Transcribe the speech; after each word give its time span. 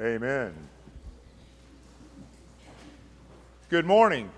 Amen. 0.00 0.54
Good 3.68 3.84
morning. 3.84 4.30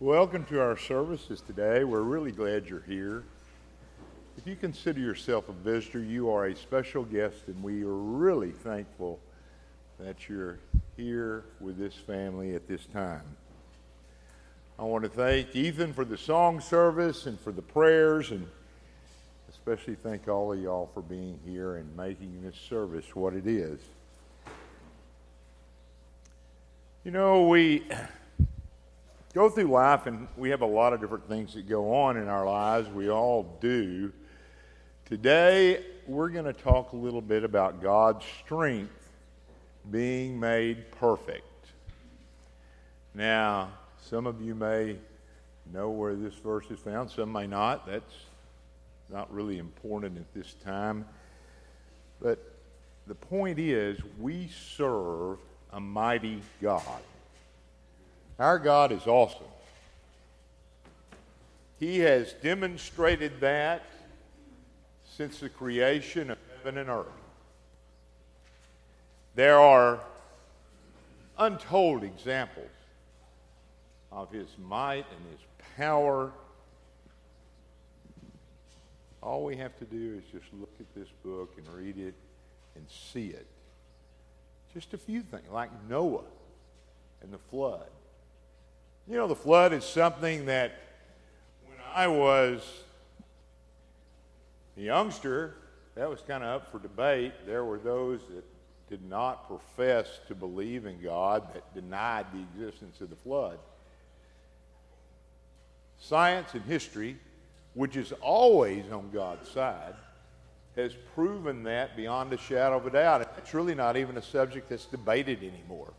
Welcome 0.00 0.46
to 0.46 0.62
our 0.62 0.78
services 0.78 1.42
today. 1.42 1.84
We're 1.84 2.00
really 2.00 2.32
glad 2.32 2.66
you're 2.66 2.84
here. 2.88 3.24
If 4.38 4.46
you 4.46 4.56
consider 4.56 4.98
yourself 4.98 5.50
a 5.50 5.52
visitor, 5.52 6.02
you 6.02 6.30
are 6.30 6.46
a 6.46 6.56
special 6.56 7.04
guest, 7.04 7.48
and 7.48 7.62
we 7.62 7.82
are 7.82 7.92
really 7.92 8.52
thankful 8.52 9.20
that 10.00 10.26
you're 10.26 10.58
here 10.96 11.44
with 11.60 11.76
this 11.76 11.94
family 11.94 12.54
at 12.54 12.66
this 12.66 12.86
time. 12.86 13.36
I 14.78 14.84
want 14.84 15.04
to 15.04 15.10
thank 15.10 15.54
Ethan 15.54 15.92
for 15.92 16.06
the 16.06 16.16
song 16.16 16.62
service 16.62 17.26
and 17.26 17.38
for 17.38 17.52
the 17.52 17.60
prayers, 17.60 18.30
and 18.30 18.48
especially 19.50 19.96
thank 19.96 20.28
all 20.28 20.50
of 20.50 20.58
y'all 20.58 20.88
for 20.94 21.02
being 21.02 21.38
here 21.44 21.76
and 21.76 21.94
making 21.94 22.40
this 22.42 22.56
service 22.56 23.14
what 23.14 23.34
it 23.34 23.46
is. 23.46 23.80
You 27.04 27.10
know, 27.10 27.48
we 27.48 27.82
go 29.34 29.50
through 29.50 29.64
life 29.64 30.06
and 30.06 30.26
we 30.38 30.48
have 30.48 30.62
a 30.62 30.66
lot 30.66 30.94
of 30.94 31.02
different 31.02 31.28
things 31.28 31.52
that 31.52 31.68
go 31.68 31.94
on 31.94 32.16
in 32.16 32.28
our 32.28 32.46
lives. 32.46 32.88
We 32.88 33.10
all 33.10 33.58
do. 33.60 34.10
Today, 35.04 35.84
we're 36.06 36.30
going 36.30 36.46
to 36.46 36.54
talk 36.54 36.94
a 36.94 36.96
little 36.96 37.20
bit 37.20 37.44
about 37.44 37.82
God's 37.82 38.24
strength 38.42 39.10
being 39.90 40.40
made 40.40 40.90
perfect. 40.92 41.44
Now, 43.12 43.68
some 44.00 44.26
of 44.26 44.40
you 44.40 44.54
may 44.54 44.96
know 45.74 45.90
where 45.90 46.14
this 46.14 46.32
verse 46.32 46.70
is 46.70 46.78
found, 46.78 47.10
some 47.10 47.30
may 47.30 47.46
not. 47.46 47.86
That's 47.86 48.14
not 49.12 49.30
really 49.30 49.58
important 49.58 50.16
at 50.16 50.32
this 50.32 50.54
time. 50.64 51.04
But 52.18 52.38
the 53.06 53.14
point 53.14 53.58
is, 53.58 54.00
we 54.18 54.48
serve 54.48 55.38
a 55.74 55.80
mighty 55.80 56.40
God. 56.62 57.02
Our 58.38 58.60
God 58.60 58.92
is 58.92 59.06
awesome. 59.08 59.42
He 61.80 61.98
has 61.98 62.32
demonstrated 62.34 63.40
that 63.40 63.82
since 65.04 65.40
the 65.40 65.48
creation 65.48 66.30
of 66.30 66.38
heaven 66.56 66.78
and 66.78 66.88
earth. 66.88 67.06
There 69.34 69.58
are 69.58 70.00
untold 71.36 72.04
examples 72.04 72.70
of 74.12 74.30
his 74.30 74.46
might 74.64 75.04
and 75.10 75.32
his 75.32 75.40
power. 75.76 76.30
All 79.20 79.44
we 79.44 79.56
have 79.56 79.76
to 79.80 79.84
do 79.84 80.18
is 80.18 80.40
just 80.40 80.52
look 80.54 80.72
at 80.78 80.86
this 80.94 81.08
book 81.24 81.52
and 81.56 81.66
read 81.74 81.98
it 81.98 82.14
and 82.76 82.86
see 82.88 83.28
it. 83.28 83.46
Just 84.74 84.92
a 84.92 84.98
few 84.98 85.22
things, 85.22 85.44
like 85.52 85.70
Noah 85.88 86.24
and 87.22 87.32
the 87.32 87.38
flood. 87.38 87.86
You 89.08 89.16
know, 89.16 89.28
the 89.28 89.36
flood 89.36 89.72
is 89.72 89.84
something 89.84 90.46
that 90.46 90.72
when 91.66 91.78
I 91.94 92.08
was 92.08 92.60
a 94.76 94.80
youngster, 94.80 95.54
that 95.94 96.10
was 96.10 96.20
kind 96.26 96.42
of 96.42 96.62
up 96.62 96.72
for 96.72 96.80
debate. 96.80 97.32
There 97.46 97.64
were 97.64 97.78
those 97.78 98.20
that 98.34 98.44
did 98.88 99.08
not 99.08 99.46
profess 99.46 100.20
to 100.28 100.34
believe 100.34 100.86
in 100.86 101.00
God, 101.00 101.54
that 101.54 101.72
denied 101.72 102.26
the 102.32 102.40
existence 102.40 103.00
of 103.00 103.10
the 103.10 103.16
flood. 103.16 103.58
Science 105.98 106.52
and 106.54 106.64
history, 106.64 107.16
which 107.74 107.96
is 107.96 108.12
always 108.20 108.90
on 108.90 109.10
God's 109.12 109.48
side, 109.48 109.94
has 110.76 110.92
proven 111.14 111.62
that 111.64 111.96
beyond 111.96 112.32
a 112.32 112.38
shadow 112.38 112.76
of 112.76 112.86
a 112.86 112.90
doubt. 112.90 113.28
It's 113.38 113.54
really 113.54 113.74
not 113.74 113.96
even 113.96 114.16
a 114.16 114.22
subject 114.22 114.68
that's 114.68 114.86
debated 114.86 115.38
anymore. 115.38 115.92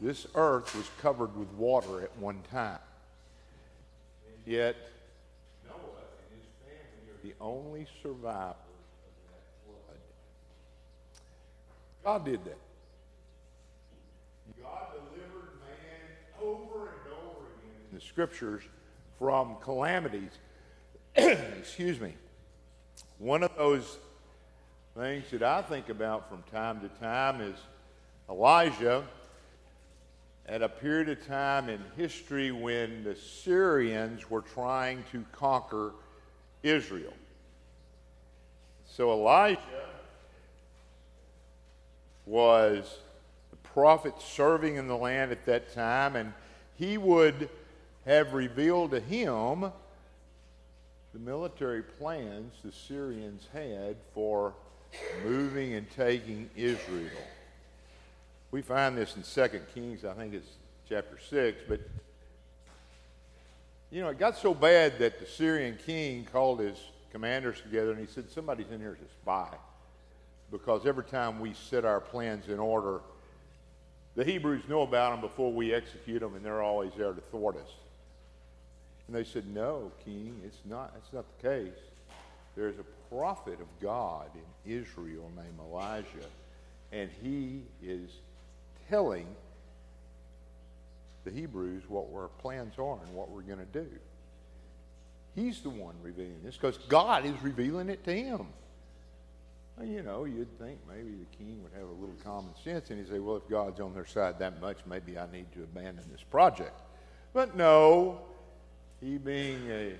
This 0.00 0.26
earth 0.34 0.74
was 0.74 0.88
covered 1.00 1.36
with 1.36 1.48
water 1.52 2.02
at 2.02 2.16
one 2.16 2.42
time. 2.50 2.78
Yet, 4.46 4.74
Noah 5.68 5.76
and 5.76 6.40
his 6.40 6.48
family 6.64 7.12
are 7.12 7.22
the 7.22 7.34
only 7.40 7.86
survivors 8.02 8.56
of 9.06 9.20
that 9.28 9.44
flood. 9.64 9.98
God 12.02 12.24
did 12.24 12.44
that. 12.46 12.58
God 14.62 14.86
delivered 14.92 15.50
man 15.60 16.42
over 16.42 16.88
and 16.88 17.12
over 17.12 17.44
again 17.58 17.90
in 17.90 17.98
the 17.98 18.00
scriptures 18.00 18.62
from 19.18 19.56
calamities. 19.62 20.32
Excuse 21.14 22.00
me. 22.00 22.14
One 23.20 23.42
of 23.42 23.54
those 23.54 23.98
things 24.96 25.30
that 25.32 25.42
I 25.42 25.60
think 25.60 25.90
about 25.90 26.30
from 26.30 26.42
time 26.50 26.80
to 26.80 26.88
time 27.04 27.42
is 27.42 27.54
Elijah 28.30 29.04
at 30.46 30.62
a 30.62 30.70
period 30.70 31.10
of 31.10 31.26
time 31.26 31.68
in 31.68 31.82
history 31.98 32.50
when 32.50 33.04
the 33.04 33.14
Syrians 33.14 34.30
were 34.30 34.40
trying 34.40 35.04
to 35.12 35.22
conquer 35.32 35.92
Israel. 36.62 37.12
So 38.86 39.12
Elijah 39.12 39.60
was 42.24 43.00
the 43.50 43.56
prophet 43.56 44.14
serving 44.18 44.76
in 44.76 44.88
the 44.88 44.96
land 44.96 45.30
at 45.30 45.44
that 45.44 45.74
time, 45.74 46.16
and 46.16 46.32
he 46.78 46.96
would 46.96 47.50
have 48.06 48.32
revealed 48.32 48.92
to 48.92 49.00
him 49.00 49.72
the 51.12 51.18
military 51.18 51.82
plans 51.82 52.54
the 52.64 52.72
Syrians 52.72 53.46
had 53.52 53.96
for 54.14 54.54
moving 55.24 55.74
and 55.74 55.90
taking 55.90 56.48
Israel. 56.56 57.10
We 58.50 58.62
find 58.62 58.96
this 58.96 59.16
in 59.16 59.22
2 59.22 59.60
Kings, 59.74 60.04
I 60.04 60.12
think 60.14 60.34
it's 60.34 60.48
chapter 60.88 61.18
6, 61.28 61.62
but 61.68 61.80
you 63.90 64.00
know, 64.02 64.08
it 64.08 64.18
got 64.18 64.36
so 64.36 64.54
bad 64.54 64.98
that 65.00 65.18
the 65.18 65.26
Syrian 65.26 65.76
king 65.84 66.24
called 66.32 66.60
his 66.60 66.78
commanders 67.10 67.60
together 67.60 67.90
and 67.90 68.00
he 68.00 68.06
said, 68.06 68.30
Somebody's 68.30 68.70
in 68.70 68.80
here 68.80 68.96
as 69.00 69.04
a 69.04 69.10
spy. 69.20 69.48
Because 70.50 70.86
every 70.86 71.04
time 71.04 71.40
we 71.40 71.54
set 71.54 71.84
our 71.84 72.00
plans 72.00 72.48
in 72.48 72.58
order, 72.58 73.00
the 74.16 74.24
Hebrews 74.24 74.62
know 74.68 74.82
about 74.82 75.12
them 75.12 75.20
before 75.20 75.52
we 75.52 75.72
execute 75.72 76.20
them, 76.20 76.34
and 76.34 76.44
they're 76.44 76.62
always 76.62 76.92
there 76.96 77.12
to 77.12 77.20
thwart 77.20 77.56
us. 77.56 77.70
And 79.10 79.18
they 79.18 79.28
said, 79.28 79.52
No, 79.52 79.90
King, 80.04 80.40
it's 80.44 80.60
not, 80.64 80.94
that's 80.94 81.12
not 81.12 81.24
the 81.36 81.48
case. 81.48 81.80
There's 82.54 82.76
a 82.78 83.12
prophet 83.12 83.58
of 83.60 83.66
God 83.82 84.30
in 84.36 84.72
Israel 84.72 85.28
named 85.34 85.58
Elijah, 85.68 86.06
and 86.92 87.10
he 87.20 87.62
is 87.82 88.08
telling 88.88 89.26
the 91.24 91.32
Hebrews 91.32 91.82
what 91.88 92.06
our 92.14 92.28
plans 92.38 92.74
are 92.78 92.98
and 93.04 93.12
what 93.12 93.30
we're 93.30 93.42
going 93.42 93.58
to 93.58 93.64
do. 93.64 93.88
He's 95.34 95.60
the 95.60 95.70
one 95.70 95.96
revealing 96.04 96.40
this 96.44 96.56
because 96.56 96.78
God 96.88 97.26
is 97.26 97.34
revealing 97.42 97.88
it 97.88 98.04
to 98.04 98.14
him. 98.14 98.46
You 99.82 100.04
know, 100.04 100.24
you'd 100.24 100.56
think 100.60 100.78
maybe 100.88 101.16
the 101.16 101.36
king 101.36 101.60
would 101.64 101.72
have 101.72 101.88
a 101.88 102.00
little 102.00 102.16
common 102.22 102.54
sense 102.62 102.90
and 102.90 103.00
he'd 103.00 103.10
say, 103.10 103.18
well, 103.18 103.38
if 103.38 103.48
God's 103.48 103.80
on 103.80 103.92
their 103.92 104.06
side 104.06 104.38
that 104.38 104.60
much, 104.60 104.76
maybe 104.86 105.18
I 105.18 105.26
need 105.32 105.50
to 105.54 105.64
abandon 105.64 106.04
this 106.12 106.22
project. 106.22 106.80
But 107.32 107.56
no, 107.56 108.20
he 109.00 109.18
being 109.18 109.70
a 109.70 109.94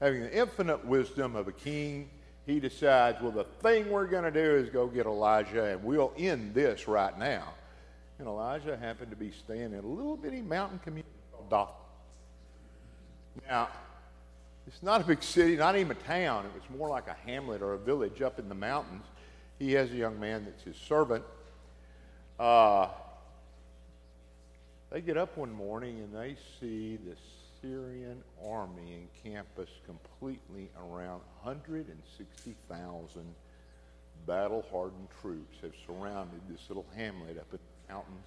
having 0.00 0.22
the 0.22 0.36
infinite 0.36 0.84
wisdom 0.84 1.36
of 1.36 1.48
a 1.48 1.52
king, 1.52 2.08
he 2.46 2.60
decides, 2.60 3.20
well, 3.20 3.32
the 3.32 3.44
thing 3.44 3.90
we're 3.90 4.06
going 4.06 4.24
to 4.24 4.30
do 4.30 4.56
is 4.56 4.68
go 4.68 4.86
get 4.86 5.06
Elijah, 5.06 5.64
and 5.64 5.82
we'll 5.82 6.12
end 6.18 6.54
this 6.54 6.86
right 6.86 7.18
now. 7.18 7.54
And 8.18 8.28
Elijah 8.28 8.76
happened 8.76 9.10
to 9.10 9.16
be 9.16 9.30
staying 9.30 9.72
in 9.72 9.78
a 9.78 9.86
little 9.86 10.16
bitty 10.16 10.42
mountain 10.42 10.78
community 10.78 11.08
called 11.32 11.50
Dothan. 11.50 11.74
Now, 13.48 13.68
it's 14.66 14.82
not 14.82 15.00
a 15.00 15.04
big 15.04 15.22
city, 15.22 15.56
not 15.56 15.76
even 15.76 15.92
a 15.92 16.00
town. 16.00 16.46
It 16.46 16.52
was 16.54 16.78
more 16.78 16.88
like 16.88 17.08
a 17.08 17.16
hamlet 17.26 17.62
or 17.62 17.74
a 17.74 17.78
village 17.78 18.22
up 18.22 18.38
in 18.38 18.48
the 18.48 18.54
mountains. 18.54 19.04
He 19.58 19.72
has 19.72 19.90
a 19.90 19.94
young 19.94 20.18
man 20.18 20.44
that's 20.44 20.62
his 20.62 20.76
servant. 20.76 21.24
Uh, 22.38 22.88
they 24.96 25.02
get 25.02 25.18
up 25.18 25.36
one 25.36 25.52
morning 25.52 25.98
and 25.98 26.10
they 26.14 26.34
see 26.58 26.96
the 26.96 27.14
Syrian 27.60 28.22
army 28.42 29.06
encampus 29.24 29.68
completely 29.84 30.70
around 30.78 31.20
160,000 31.42 33.34
battle 34.26 34.64
hardened 34.72 35.08
troops 35.20 35.58
have 35.60 35.74
surrounded 35.86 36.40
this 36.48 36.60
little 36.70 36.86
hamlet 36.96 37.36
up 37.36 37.44
in 37.52 37.58
the 37.58 37.92
mountains 37.92 38.24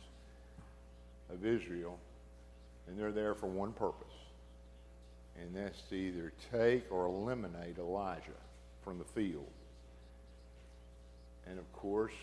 of 1.34 1.44
Israel, 1.44 1.98
and 2.88 3.00
they're 3.00 3.12
there 3.12 3.34
for 3.34 3.48
one 3.48 3.74
purpose, 3.74 4.14
and 5.42 5.56
that's 5.56 5.82
to 5.90 5.96
either 5.96 6.32
take 6.52 6.92
or 6.92 7.08
eliminate 7.08 7.80
Elijah 7.80 8.44
from 8.84 9.00
the 9.00 9.06
field. 9.06 9.50
And 11.48 11.58
of 11.58 11.74
course, 11.74 12.14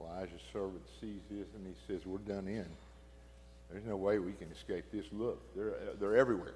Elijah's 0.00 0.40
servant 0.52 0.82
sees 1.00 1.20
this 1.30 1.46
and 1.54 1.66
he 1.66 1.74
says, 1.86 2.06
We're 2.06 2.18
done 2.18 2.48
in. 2.48 2.66
There's 3.70 3.84
no 3.84 3.96
way 3.96 4.18
we 4.18 4.32
can 4.32 4.50
escape 4.52 4.84
this. 4.92 5.06
Look, 5.12 5.40
they're, 5.56 5.74
they're 5.98 6.16
everywhere. 6.16 6.54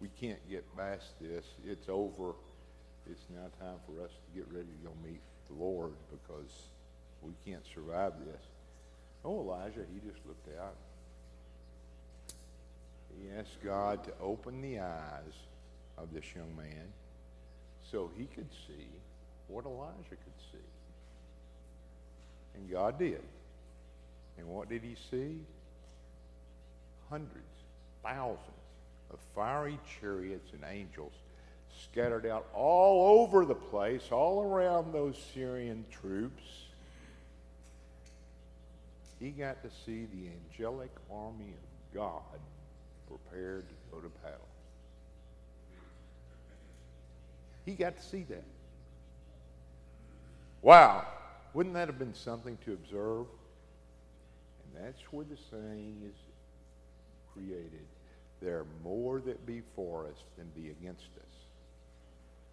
We 0.00 0.08
can't 0.20 0.40
get 0.50 0.64
past 0.76 1.06
this. 1.20 1.44
It's 1.64 1.88
over 1.88 2.34
it's 3.10 3.24
now 3.30 3.50
time 3.64 3.78
for 3.86 4.04
us 4.04 4.10
to 4.10 4.38
get 4.38 4.46
ready 4.52 4.66
to 4.66 4.88
go 4.88 4.92
meet 5.04 5.20
the 5.48 5.54
Lord 5.54 5.92
because 6.10 6.50
we 7.20 7.32
can't 7.44 7.64
survive 7.74 8.12
this. 8.24 8.40
Oh, 9.24 9.40
Elijah, 9.40 9.84
he 9.92 10.00
just 10.08 10.24
looked 10.26 10.48
out. 10.58 10.76
He 13.20 13.28
asked 13.38 13.62
God 13.64 14.04
to 14.04 14.12
open 14.20 14.62
the 14.62 14.80
eyes 14.80 15.34
of 15.98 16.12
this 16.12 16.24
young 16.34 16.56
man 16.56 16.86
so 17.90 18.10
he 18.16 18.24
could 18.24 18.48
see 18.66 18.86
what 19.48 19.64
Elijah 19.64 20.10
could 20.10 20.40
see. 20.50 20.58
And 22.54 22.70
God 22.70 22.98
did. 22.98 23.22
And 24.38 24.48
what 24.48 24.68
did 24.68 24.82
he 24.82 24.96
see? 25.10 25.38
Hundreds, 27.08 27.36
thousands 28.02 28.38
of 29.10 29.18
fiery 29.34 29.78
chariots 30.00 30.50
and 30.52 30.62
angels 30.68 31.12
scattered 31.84 32.26
out 32.26 32.46
all 32.54 33.20
over 33.20 33.44
the 33.44 33.54
place, 33.54 34.02
all 34.10 34.42
around 34.42 34.92
those 34.92 35.16
Syrian 35.34 35.84
troops. 35.90 36.42
He 39.18 39.30
got 39.30 39.62
to 39.62 39.70
see 39.86 40.06
the 40.06 40.28
angelic 40.28 40.90
army 41.10 41.54
of 41.54 41.94
God 41.94 42.22
prepared 43.06 43.68
to 43.68 43.74
go 43.90 44.00
to 44.00 44.08
battle. 44.22 44.48
He 47.64 47.72
got 47.72 47.96
to 47.96 48.02
see 48.02 48.24
that. 48.28 48.44
Wow. 50.62 51.06
Wouldn't 51.54 51.74
that 51.74 51.88
have 51.88 51.98
been 51.98 52.14
something 52.14 52.56
to 52.64 52.72
observe? 52.72 53.26
And 54.64 54.84
that's 54.84 55.02
where 55.12 55.24
the 55.24 55.36
saying 55.50 56.02
is 56.08 56.16
created. 57.32 57.86
There 58.40 58.58
are 58.58 58.66
more 58.82 59.20
that 59.20 59.46
be 59.46 59.62
for 59.76 60.06
us 60.06 60.16
than 60.36 60.46
be 60.56 60.70
against 60.70 61.08
us. 61.18 61.32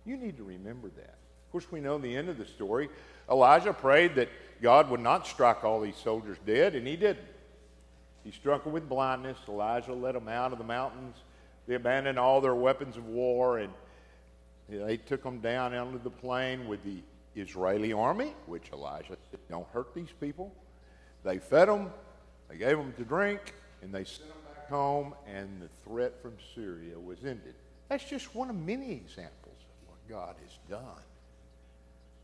You 0.06 0.18
need 0.18 0.38
to 0.38 0.44
remember 0.44 0.90
that. 0.90 1.16
Of 1.50 1.52
course, 1.52 1.72
we 1.72 1.80
know 1.80 1.98
the 1.98 2.16
end 2.16 2.30
of 2.30 2.38
the 2.38 2.46
story. 2.46 2.90
Elijah 3.30 3.74
prayed 3.74 4.16
that 4.16 4.30
God 4.62 4.90
would 4.90 5.00
not 5.00 5.26
strike 5.26 5.64
all 5.64 5.82
these 5.82 5.96
soldiers 5.96 6.38
dead, 6.46 6.76
and 6.76 6.86
he 6.86 6.96
didn't. 6.96 7.26
He 8.24 8.32
struck 8.32 8.64
them 8.64 8.74
with 8.74 8.88
blindness. 8.88 9.38
Elijah 9.48 9.94
led 9.94 10.14
them 10.14 10.28
out 10.28 10.52
of 10.52 10.58
the 10.58 10.64
mountains. 10.64 11.16
They 11.68 11.76
abandoned 11.76 12.20
all 12.20 12.42
their 12.42 12.56
weapons 12.56 12.98
of 12.98 13.06
war, 13.08 13.60
and 13.60 13.74
they 14.68 14.98
took 14.98 15.24
them 15.24 15.40
down 15.40 15.74
onto 15.74 16.02
the 16.04 16.10
plain 16.10 16.68
with 16.68 16.84
the 16.84 17.02
Israeli 17.40 17.94
army, 17.94 18.34
which 18.46 18.72
Elijah 18.72 19.18
said, 19.32 19.40
don't 19.50 19.68
hurt 19.70 19.94
these 19.94 20.12
people. 20.20 20.54
They 21.24 21.38
fed 21.40 21.68
them, 21.68 21.92
they 22.50 22.58
gave 22.58 22.78
them 22.78 22.94
to 22.94 23.04
drink, 23.04 23.54
and 23.82 23.94
they 23.94 24.04
sent 24.04 24.30
them 24.30 24.38
back 24.54 24.70
home, 24.70 25.14
and 25.28 25.62
the 25.62 25.70
threat 25.84 26.22
from 26.22 26.34
Syria 26.56 27.00
was 27.00 27.20
ended. 27.26 27.56
That's 27.90 28.04
just 28.04 28.36
one 28.36 28.50
of 28.50 28.56
many 28.56 28.92
examples 28.92 29.36
of 29.46 29.90
what 29.90 30.08
God 30.10 30.36
has 30.44 30.60
done 30.70 31.04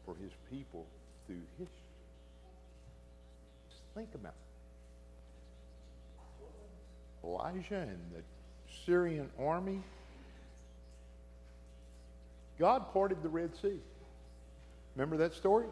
for 0.05 0.15
his 0.15 0.31
people 0.51 0.85
through 1.25 1.41
history. 1.57 1.67
Just 3.69 3.81
think 3.95 4.09
about 4.13 4.33
it. 7.23 7.27
Elijah 7.27 7.81
and 7.81 7.99
the 8.13 8.21
Syrian 8.85 9.29
army. 9.39 9.81
God 12.59 12.93
parted 12.93 13.23
the 13.23 13.29
Red 13.29 13.55
Sea. 13.59 13.79
Remember 14.95 15.17
that 15.17 15.33
story? 15.33 15.65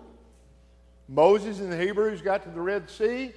Moses 1.07 1.59
and 1.59 1.71
the 1.71 1.77
Hebrews 1.77 2.21
got 2.21 2.43
to 2.43 2.49
the 2.49 2.61
Red 2.61 2.89
Sea, 2.89 3.31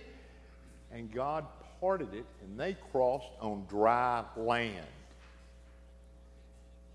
and 0.92 1.12
God 1.12 1.44
parted 1.80 2.14
it, 2.14 2.24
and 2.42 2.58
they 2.58 2.76
crossed 2.90 3.30
on 3.40 3.64
dry 3.68 4.24
land. 4.36 4.86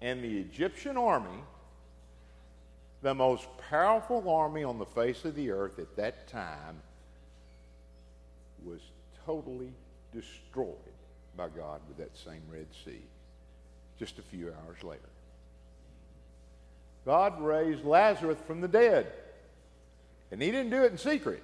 And 0.01 0.23
the 0.23 0.39
Egyptian 0.39 0.97
army, 0.97 1.43
the 3.01 3.13
most 3.13 3.47
powerful 3.69 4.29
army 4.29 4.63
on 4.63 4.79
the 4.79 4.85
face 4.85 5.23
of 5.25 5.35
the 5.35 5.51
earth 5.51 5.77
at 5.79 5.95
that 5.97 6.27
time, 6.27 6.81
was 8.65 8.81
totally 9.25 9.71
destroyed 10.13 10.75
by 11.37 11.47
God 11.49 11.81
with 11.87 11.97
that 11.97 12.17
same 12.17 12.41
Red 12.51 12.67
Sea 12.83 13.01
just 13.99 14.17
a 14.19 14.23
few 14.23 14.47
hours 14.47 14.83
later. 14.83 15.10
God 17.05 17.41
raised 17.41 17.83
Lazarus 17.83 18.37
from 18.45 18.61
the 18.61 18.67
dead. 18.67 19.11
And 20.31 20.41
he 20.41 20.51
didn't 20.51 20.69
do 20.69 20.83
it 20.83 20.91
in 20.91 20.97
secret. 20.97 21.43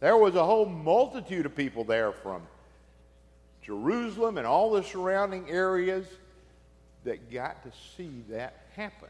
There 0.00 0.16
was 0.16 0.36
a 0.36 0.44
whole 0.44 0.66
multitude 0.66 1.46
of 1.46 1.56
people 1.56 1.84
there 1.84 2.12
from 2.12 2.42
Jerusalem 3.62 4.38
and 4.38 4.46
all 4.46 4.70
the 4.70 4.82
surrounding 4.82 5.50
areas 5.50 6.06
that 7.04 7.32
got 7.32 7.62
to 7.64 7.72
see 7.96 8.22
that 8.30 8.66
happen. 8.76 9.08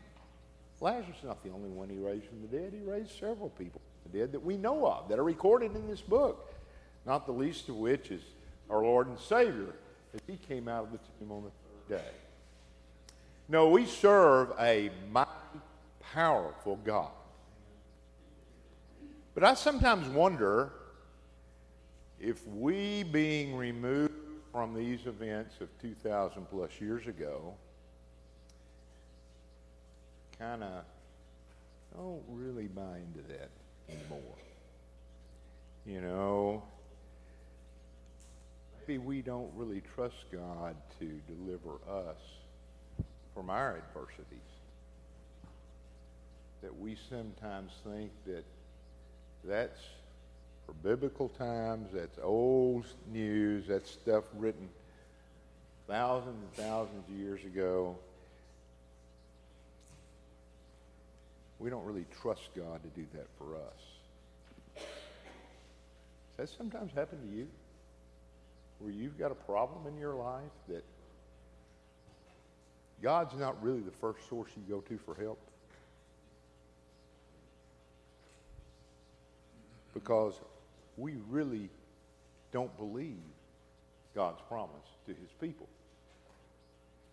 Lazarus 0.80 1.16
is 1.18 1.24
not 1.24 1.42
the 1.42 1.50
only 1.50 1.68
one 1.68 1.88
he 1.88 1.98
raised 1.98 2.26
from 2.26 2.40
the 2.40 2.56
dead. 2.56 2.72
He 2.72 2.88
raised 2.88 3.10
several 3.18 3.50
people 3.50 3.80
from 4.02 4.12
the 4.12 4.18
dead 4.18 4.32
that 4.32 4.44
we 4.44 4.56
know 4.56 4.86
of, 4.86 5.08
that 5.08 5.18
are 5.18 5.24
recorded 5.24 5.74
in 5.74 5.88
this 5.88 6.00
book, 6.00 6.54
not 7.04 7.26
the 7.26 7.32
least 7.32 7.68
of 7.68 7.76
which 7.76 8.10
is 8.10 8.22
our 8.70 8.82
Lord 8.82 9.08
and 9.08 9.18
Savior, 9.18 9.74
as 10.14 10.20
he 10.26 10.36
came 10.36 10.68
out 10.68 10.84
of 10.84 10.92
the 10.92 10.98
tomb 11.18 11.32
on 11.32 11.44
the 11.44 11.50
third 11.50 12.02
day. 12.02 12.10
No, 13.48 13.68
we 13.70 13.86
serve 13.86 14.52
a 14.60 14.90
mighty, 15.10 15.30
powerful 16.12 16.76
God. 16.76 17.10
But 19.34 19.44
I 19.44 19.54
sometimes 19.54 20.06
wonder 20.08 20.72
if 22.20 22.46
we, 22.46 23.04
being 23.04 23.56
removed 23.56 24.12
from 24.52 24.74
these 24.74 25.06
events 25.06 25.60
of 25.60 25.68
2,000 25.80 26.44
plus 26.50 26.70
years 26.80 27.06
ago, 27.06 27.54
kind 30.38 30.62
of 30.62 30.84
don't 31.96 32.22
really 32.28 32.66
buy 32.66 32.98
into 32.98 33.26
that 33.28 33.50
anymore. 33.88 34.20
You 35.86 36.00
know, 36.02 36.62
maybe 38.86 38.98
we 38.98 39.22
don't 39.22 39.50
really 39.54 39.82
trust 39.94 40.16
God 40.30 40.76
to 40.98 41.20
deliver 41.34 41.76
us 41.90 42.18
from 43.38 43.50
our 43.50 43.76
adversities. 43.76 44.24
That 46.60 46.76
we 46.76 46.96
sometimes 47.08 47.70
think 47.84 48.10
that 48.26 48.42
that's 49.44 49.78
for 50.66 50.72
biblical 50.82 51.28
times, 51.28 51.90
that's 51.94 52.18
old 52.20 52.84
news, 53.12 53.68
that's 53.68 53.92
stuff 53.92 54.24
written 54.36 54.68
thousands 55.86 56.34
and 56.42 56.52
thousands 56.66 57.08
of 57.08 57.14
years 57.14 57.44
ago. 57.44 57.96
We 61.60 61.70
don't 61.70 61.84
really 61.84 62.06
trust 62.20 62.48
God 62.56 62.80
to 62.82 63.00
do 63.00 63.06
that 63.14 63.28
for 63.38 63.54
us. 63.54 64.82
Does 66.36 66.50
that 66.50 66.58
sometimes 66.58 66.90
happen 66.92 67.20
to 67.20 67.36
you? 67.36 67.46
Where 68.80 68.90
you've 68.90 69.16
got 69.16 69.30
a 69.30 69.36
problem 69.36 69.86
in 69.86 69.96
your 69.96 70.14
life 70.14 70.42
that 70.68 70.82
God's 73.02 73.34
not 73.34 73.62
really 73.62 73.80
the 73.80 73.92
first 73.92 74.28
source 74.28 74.50
you 74.56 74.62
go 74.68 74.80
to 74.80 74.98
for 74.98 75.14
help. 75.14 75.38
Because 79.94 80.34
we 80.96 81.14
really 81.28 81.70
don't 82.52 82.76
believe 82.76 83.16
God's 84.14 84.40
promise 84.48 84.86
to 85.06 85.12
his 85.12 85.30
people. 85.40 85.68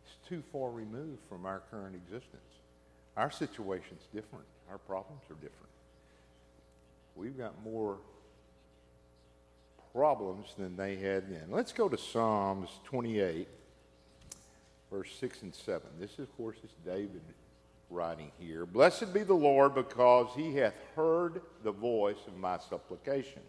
It's 0.06 0.28
too 0.28 0.44
far 0.52 0.72
removed 0.72 1.22
from 1.30 1.46
our 1.46 1.62
current 1.72 1.96
existence. 1.96 2.42
Our 3.18 3.32
situation's 3.32 4.04
different. 4.14 4.46
Our 4.70 4.78
problems 4.80 5.22
are 5.30 5.36
different. 5.36 5.54
We've 7.16 7.38
got 7.38 7.54
more 7.64 7.98
problems 9.94 10.48
than 10.58 10.76
they 10.76 10.96
had 10.96 11.30
then. 11.30 11.46
Let's 11.50 11.72
go 11.72 11.88
to 11.88 11.98
Psalms 11.98 12.70
28 12.86 13.48
verse 14.92 15.10
6 15.20 15.42
and 15.44 15.54
7. 15.54 15.82
This, 16.00 16.20
of 16.20 16.36
course, 16.38 16.58
is 16.64 16.72
David 16.86 17.22
writing 17.90 18.32
here. 18.40 18.66
Blessed 18.66 19.14
be 19.14 19.24
the 19.24 19.34
Lord 19.34 19.76
because 19.76 20.28
he 20.36 20.56
hath 20.56 20.76
heard 20.96 21.42
the 21.64 21.72
voice 21.72 22.18
of 22.28 22.38
my 22.38 22.58
supplications. 22.58 23.44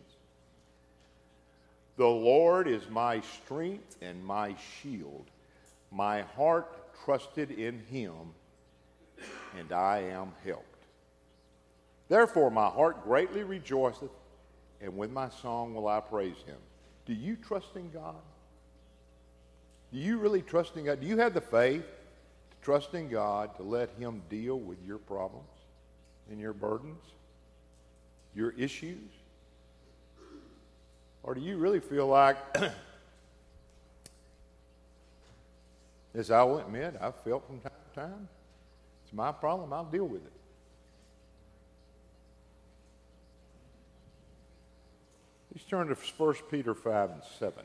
The 1.97 2.07
Lord 2.07 2.69
is 2.69 2.89
my 2.91 3.21
strength 3.21 3.97
and 4.03 4.23
my 4.25 4.55
shield. 4.83 5.25
My 5.91 6.23
heart 6.23 6.95
trusted 7.05 7.51
in 7.51 7.81
him, 7.91 8.35
and 9.59 9.73
I 9.73 10.01
am 10.01 10.33
helped. 10.45 10.65
Therefore, 12.09 12.51
my 12.51 12.69
heart 12.69 13.03
greatly 13.05 13.45
rejoiceth, 13.45 14.11
and 14.81 14.97
with 14.97 15.11
my 15.11 15.31
song 15.31 15.75
will 15.75 15.89
I 15.89 16.01
praise 16.01 16.37
him. 16.47 16.59
Do 17.07 17.15
you 17.15 17.37
trust 17.37 17.77
in 17.77 17.91
God? 17.91 18.17
Do 19.93 19.99
you 19.99 20.19
really 20.19 20.43
trust 20.43 20.77
in 20.77 20.85
God? 20.87 21.01
Do 21.01 21.07
you 21.07 21.19
have 21.19 21.35
the 21.35 21.41
faith 21.41 21.85
to 22.51 22.57
trust 22.63 22.95
in 22.95 23.09
God 23.09 23.57
to 23.57 23.63
let 23.63 23.91
Him 23.99 24.23
deal 24.29 24.59
with 24.59 24.79
your 24.87 24.99
problems 24.99 25.47
and 26.31 26.41
your 26.41 26.53
burdens, 26.53 27.03
your 28.35 28.51
issues? 28.53 29.11
Or 31.23 31.35
do 31.35 31.41
you 31.41 31.57
really 31.57 31.81
feel 31.81 32.07
like, 32.07 32.37
as 36.15 36.31
I 36.31 36.43
will 36.45 36.59
admit, 36.59 36.95
I've 37.01 37.17
felt 37.17 37.47
from 37.47 37.61
time 37.61 37.73
to 37.95 38.01
time, 38.01 38.29
It's 39.05 39.13
my 39.13 39.33
problem. 39.33 39.73
I'll 39.73 39.85
deal 39.85 40.07
with 40.07 40.25
it. 40.25 40.33
Let's 45.53 45.65
turn 45.65 45.89
to 45.89 45.95
1 45.95 46.35
Peter 46.51 46.75
5 46.75 47.11
and 47.11 47.23
7. 47.39 47.65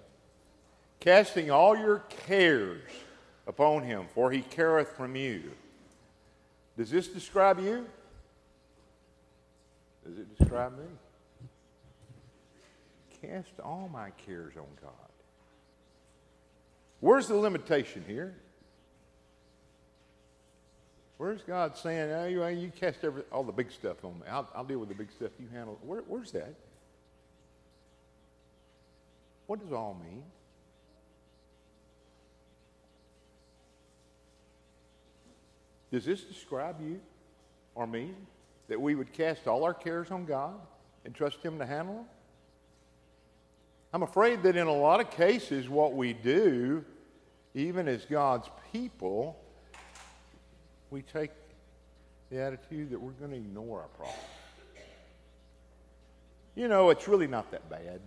Casting 1.01 1.49
all 1.49 1.75
your 1.75 2.03
cares 2.27 2.89
upon 3.47 3.83
him, 3.83 4.05
for 4.13 4.31
he 4.31 4.41
careth 4.41 4.95
from 4.95 5.15
you. 5.15 5.51
Does 6.77 6.91
this 6.91 7.07
describe 7.07 7.59
you? 7.59 7.85
Does 10.05 10.19
it 10.19 10.37
describe 10.37 10.77
me? 10.77 10.85
Cast 13.21 13.59
all 13.63 13.89
my 13.91 14.11
cares 14.25 14.53
on 14.55 14.67
God. 14.81 14.91
Where's 16.99 17.27
the 17.27 17.35
limitation 17.35 18.03
here? 18.07 18.35
Where's 21.17 21.41
God 21.41 21.77
saying, 21.77 22.11
oh, 22.11 22.25
you, 22.25 22.45
you 22.47 22.71
cast 22.79 23.03
every, 23.03 23.23
all 23.31 23.43
the 23.43 23.51
big 23.51 23.71
stuff 23.71 24.03
on 24.05 24.13
me? 24.13 24.27
I'll, 24.29 24.47
I'll 24.55 24.63
deal 24.63 24.79
with 24.79 24.89
the 24.89 24.95
big 24.95 25.11
stuff 25.11 25.31
you 25.39 25.47
handle. 25.51 25.79
Where, 25.83 26.01
where's 26.07 26.31
that? 26.31 26.53
What 29.47 29.59
does 29.59 29.71
all 29.71 29.97
mean? 30.03 30.23
Does 35.91 36.05
this 36.05 36.21
describe 36.21 36.77
you 36.81 36.99
or 37.75 37.85
me? 37.85 38.11
That 38.67 38.79
we 38.79 38.95
would 38.95 39.11
cast 39.11 39.47
all 39.47 39.63
our 39.63 39.73
cares 39.73 40.11
on 40.11 40.25
God 40.25 40.55
and 41.03 41.13
trust 41.13 41.43
Him 41.43 41.59
to 41.59 41.65
handle 41.65 41.95
them? 41.95 42.05
I'm 43.93 44.03
afraid 44.03 44.43
that 44.43 44.55
in 44.55 44.67
a 44.67 44.73
lot 44.73 45.01
of 45.01 45.11
cases, 45.11 45.67
what 45.67 45.93
we 45.93 46.13
do, 46.13 46.85
even 47.53 47.89
as 47.89 48.05
God's 48.05 48.49
people, 48.71 49.37
we 50.89 51.01
take 51.01 51.31
the 52.29 52.39
attitude 52.39 52.91
that 52.91 53.01
we're 53.01 53.11
going 53.11 53.31
to 53.31 53.37
ignore 53.37 53.81
our 53.81 53.87
problem. 53.89 54.15
You 56.55 56.69
know, 56.69 56.89
it's 56.89 57.07
really 57.07 57.27
not 57.27 57.51
that 57.51 57.69
bad. 57.69 57.99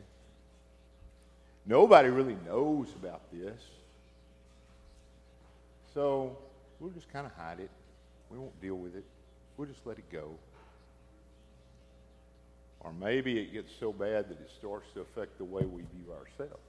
Nobody 1.66 2.08
really 2.08 2.36
knows 2.46 2.88
about 2.96 3.20
this. 3.32 3.60
So 5.92 6.36
we'll 6.84 6.92
just 6.92 7.10
kind 7.10 7.24
of 7.24 7.32
hide 7.32 7.60
it. 7.60 7.70
We 8.30 8.36
won't 8.36 8.60
deal 8.60 8.74
with 8.74 8.94
it. 8.94 9.04
We'll 9.56 9.68
just 9.68 9.86
let 9.86 9.96
it 9.96 10.12
go. 10.12 10.32
Or 12.80 12.92
maybe 12.92 13.38
it 13.38 13.54
gets 13.54 13.72
so 13.80 13.90
bad 13.90 14.28
that 14.28 14.38
it 14.38 14.50
starts 14.58 14.86
to 14.92 15.00
affect 15.00 15.38
the 15.38 15.44
way 15.44 15.62
we 15.64 15.80
view 15.80 16.12
ourselves. 16.12 16.60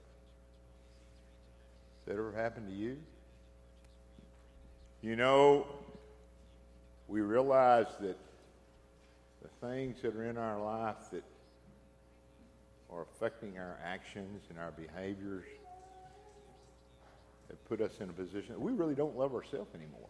That 2.06 2.14
ever 2.14 2.32
happened 2.32 2.68
to 2.68 2.74
you? 2.74 2.96
You 5.02 5.16
know, 5.16 5.66
we 7.08 7.20
realize 7.20 7.88
that 8.00 8.16
the 9.42 9.68
things 9.68 10.00
that 10.00 10.16
are 10.16 10.24
in 10.24 10.38
our 10.38 10.58
life 10.58 11.10
that 11.12 11.24
are 12.90 13.02
affecting 13.02 13.58
our 13.58 13.76
actions 13.84 14.44
and 14.48 14.58
our 14.58 14.70
behaviors 14.70 15.44
have 17.48 17.64
put 17.68 17.80
us 17.80 17.92
in 18.00 18.10
a 18.10 18.12
position 18.12 18.54
that 18.54 18.60
we 18.60 18.72
really 18.72 18.94
don't 18.94 19.16
love 19.16 19.34
ourselves 19.34 19.74
anymore. 19.74 20.08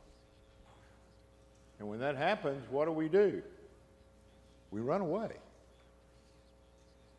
And 1.78 1.88
when 1.88 2.00
that 2.00 2.16
happens, 2.16 2.64
what 2.70 2.86
do 2.86 2.92
we 2.92 3.08
do? 3.08 3.42
We 4.70 4.80
run 4.80 5.00
away. 5.00 5.30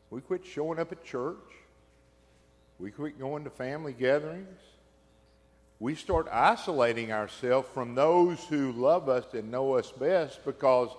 We 0.10 0.22
quit 0.22 0.46
showing 0.46 0.80
up 0.80 0.92
at 0.92 1.04
church. 1.04 1.36
We 2.80 2.92
quit 2.92 3.20
going 3.20 3.44
to 3.44 3.50
family 3.50 3.94
gatherings. 3.94 4.60
We 5.80 5.94
start 5.96 6.28
isolating 6.32 7.12
ourselves 7.12 7.68
from 7.74 7.94
those 7.94 8.44
who 8.46 8.72
love 8.72 9.10
us 9.10 9.26
and 9.34 9.52
know 9.52 9.74
us 9.74 9.92
best 9.92 10.44
because 10.44 10.90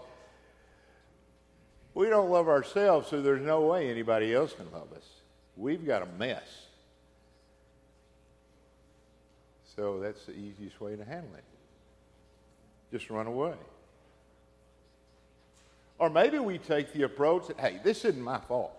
we 1.94 2.08
don't 2.08 2.30
love 2.30 2.48
ourselves, 2.48 3.08
so 3.08 3.20
there's 3.20 3.42
no 3.42 3.62
way 3.62 3.90
anybody 3.90 4.32
else 4.32 4.52
can 4.52 4.70
love 4.70 4.92
us. 4.92 5.04
We've 5.56 5.84
got 5.84 6.02
a 6.02 6.06
mess. 6.06 6.67
So 9.78 10.00
that's 10.00 10.24
the 10.24 10.32
easiest 10.32 10.80
way 10.80 10.96
to 10.96 11.04
handle 11.04 11.32
it. 11.36 11.44
Just 12.90 13.10
run 13.10 13.28
away. 13.28 13.54
Or 16.00 16.10
maybe 16.10 16.40
we 16.40 16.58
take 16.58 16.92
the 16.92 17.04
approach 17.04 17.46
that, 17.46 17.60
hey, 17.60 17.78
this 17.84 18.04
isn't 18.04 18.20
my 18.20 18.40
fault. 18.40 18.72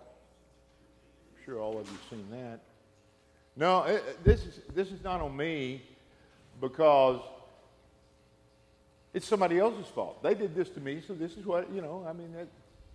I'm 1.32 1.46
sure 1.46 1.62
all 1.62 1.80
of 1.80 1.88
you 1.88 1.94
have 1.94 2.10
seen 2.10 2.28
that. 2.32 2.60
No, 3.56 3.84
it, 3.84 4.26
this, 4.26 4.46
is, 4.46 4.60
this 4.76 4.92
is 4.92 5.02
not 5.02 5.22
on 5.22 5.38
me 5.38 5.84
because 6.60 7.22
it's 9.14 9.26
somebody 9.26 9.58
else's 9.58 9.88
fault. 9.88 10.22
They 10.22 10.34
did 10.34 10.54
this 10.54 10.70
to 10.72 10.82
me, 10.82 11.02
so 11.08 11.14
this 11.14 11.38
is 11.38 11.46
what, 11.46 11.72
you 11.74 11.82
know, 11.82 12.06
I 12.10 12.12
mean, 12.12 12.36
it, 12.38 12.50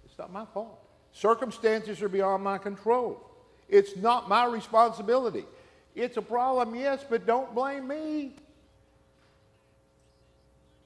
it's 0.05 0.19
not 0.19 0.31
my 0.31 0.45
fault. 0.53 0.79
Circumstances 1.13 2.03
are 2.03 2.11
beyond 2.11 2.45
my 2.45 2.59
control. 2.59 3.19
It's 3.67 3.97
not 3.97 4.29
my 4.29 4.45
responsibility. 4.45 5.47
It's 5.95 6.17
a 6.17 6.23
problem, 6.23 6.75
yes, 6.75 7.05
but 7.09 7.25
don't 7.25 7.55
blame 7.55 7.87
me. 7.87 8.33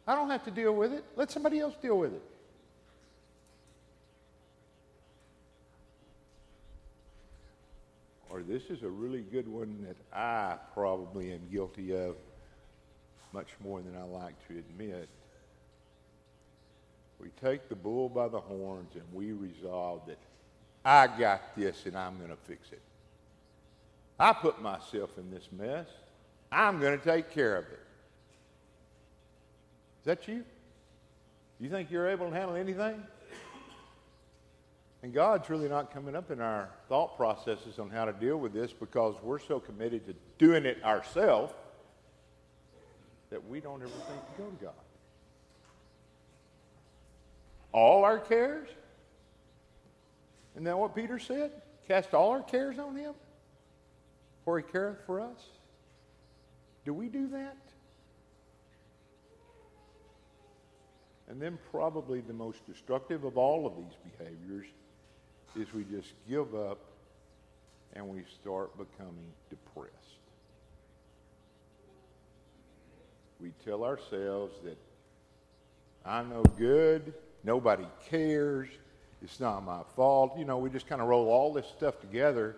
I 0.07 0.15
don't 0.15 0.31
have 0.31 0.45
to 0.45 0.51
deal 0.51 0.75
with 0.75 0.93
it. 0.93 1.05
Let 1.17 1.31
somebody 1.31 1.59
else 1.59 1.75
deal 1.81 1.99
with 1.99 2.15
it. 2.15 2.23
Or 8.31 8.43
this 8.43 8.65
is 8.65 8.83
a 8.83 8.89
really 8.89 9.21
good 9.21 9.49
one 9.49 9.87
that 9.87 9.97
I 10.17 10.57
probably 10.75 11.33
am 11.33 11.41
guilty 11.51 11.95
of 11.97 12.17
much 13.33 13.49
more 13.63 13.81
than 13.81 13.97
I 13.97 14.05
like 14.05 14.35
to 14.49 14.59
admit. 14.59 15.09
We 17.21 17.29
take 17.41 17.69
the 17.69 17.75
bull 17.75 18.09
by 18.09 18.29
the 18.29 18.41
horns 18.41 18.95
and 18.95 19.05
we 19.13 19.33
resolve 19.33 20.03
that 20.07 20.19
I 20.85 21.07
got 21.19 21.57
this 21.57 21.85
and 21.87 21.97
I'm 21.97 22.17
going 22.19 22.31
to 22.31 22.37
fix 22.47 22.71
it. 22.73 22.81
I 24.19 24.33
put 24.33 24.61
myself 24.61 25.11
in 25.17 25.31
this 25.31 25.49
mess. 25.53 25.87
I'm 26.51 26.81
going 26.81 26.99
to 26.99 27.05
take 27.05 27.31
care 27.31 27.57
of 27.57 27.65
it. 27.67 27.81
Is 30.01 30.07
that 30.07 30.27
you? 30.29 30.45
You 31.61 31.69
think 31.69 31.91
you're 31.91 32.09
able 32.09 32.29
to 32.31 32.35
handle 32.35 32.57
anything? 32.57 33.03
And 35.03 35.13
God's 35.13 35.49
really 35.49 35.69
not 35.69 35.93
coming 35.93 36.17
up 36.17 36.31
in 36.31 36.41
our 36.41 36.69
thought 36.89 37.17
processes 37.17 37.79
on 37.79 37.91
how 37.91 38.05
to 38.05 38.13
deal 38.13 38.37
with 38.37 38.53
this 38.53 38.73
because 38.73 39.15
we're 39.23 39.39
so 39.39 39.61
committed 39.61 40.07
to 40.07 40.15
doing 40.39 40.65
it 40.65 40.83
ourselves 40.83 41.53
that 43.31 43.47
we 43.49 43.61
don't 43.61 43.81
ever 43.81 43.91
think 43.91 44.37
to 44.37 44.43
go 44.43 44.49
to 44.49 44.65
God. 44.65 44.75
All 47.73 48.05
our 48.05 48.19
cares? 48.19 48.69
Isn't 50.55 50.65
that 50.65 50.77
what 50.77 50.97
Peter 50.97 51.19
said? 51.19 51.53
Cast 51.87 52.15
all 52.15 52.31
our 52.31 52.43
cares 52.43 52.79
on 52.79 52.97
him, 52.97 53.15
for 54.49 54.57
he 54.57 54.65
careth 54.65 54.97
for 55.05 55.21
us. 55.21 55.45
Do 56.87 56.95
we 56.95 57.09
do 57.09 57.29
that? 57.29 57.59
And 61.29 61.39
then, 61.39 61.59
probably 61.71 62.23
the 62.23 62.33
most 62.33 62.67
destructive 62.67 63.25
of 63.25 63.37
all 63.37 63.67
of 63.67 63.75
these 63.77 64.13
behaviors 64.17 64.65
is 65.55 65.71
we 65.75 65.85
just 65.85 66.15
give 66.27 66.55
up 66.55 66.79
and 67.93 68.09
we 68.09 68.23
start 68.41 68.71
becoming 68.79 69.31
depressed. 69.51 69.93
We 73.43 73.53
tell 73.67 73.85
ourselves 73.85 74.55
that 74.65 74.79
I'm 76.07 76.31
no 76.31 76.43
good, 76.43 77.13
nobody 77.45 77.85
cares, 78.09 78.71
it's 79.21 79.41
not 79.41 79.63
my 79.63 79.83
fault. 79.95 80.39
You 80.39 80.47
know, 80.47 80.57
we 80.57 80.71
just 80.71 80.87
kind 80.87 81.03
of 81.03 81.09
roll 81.09 81.29
all 81.29 81.53
this 81.53 81.67
stuff 81.67 82.01
together 82.01 82.57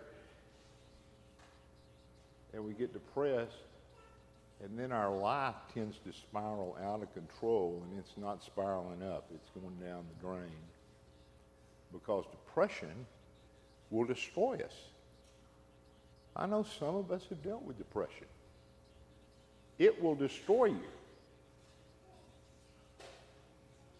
and 2.52 2.64
we 2.64 2.72
get 2.72 2.92
depressed 2.92 3.52
and 4.62 4.78
then 4.78 4.92
our 4.92 5.14
life 5.14 5.54
tends 5.72 5.96
to 6.04 6.12
spiral 6.12 6.76
out 6.84 7.02
of 7.02 7.12
control, 7.14 7.82
and 7.82 7.98
it's 7.98 8.12
not 8.18 8.44
spiraling 8.44 9.02
up, 9.02 9.24
it's 9.34 9.48
going 9.58 9.74
down 9.76 10.04
the 10.14 10.26
drain. 10.26 10.52
Because 11.92 12.24
depression 12.30 13.06
will 13.90 14.04
destroy 14.04 14.60
us. 14.64 14.74
I 16.36 16.46
know 16.46 16.64
some 16.78 16.94
of 16.94 17.10
us 17.10 17.24
have 17.30 17.42
dealt 17.42 17.62
with 17.62 17.78
depression. 17.78 18.26
It 19.78 20.00
will 20.00 20.14
destroy 20.14 20.66
you. 20.66 20.90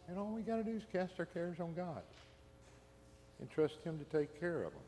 And 0.08 0.18
all 0.18 0.30
we 0.32 0.42
got 0.42 0.56
to 0.56 0.64
do 0.64 0.76
is 0.76 0.82
cast 0.92 1.14
our 1.18 1.24
cares 1.24 1.58
on 1.58 1.72
God 1.74 2.02
and 3.40 3.50
trust 3.50 3.76
Him 3.82 3.98
to 3.98 4.18
take 4.18 4.38
care 4.38 4.62
of 4.62 4.72
them. 4.72 4.82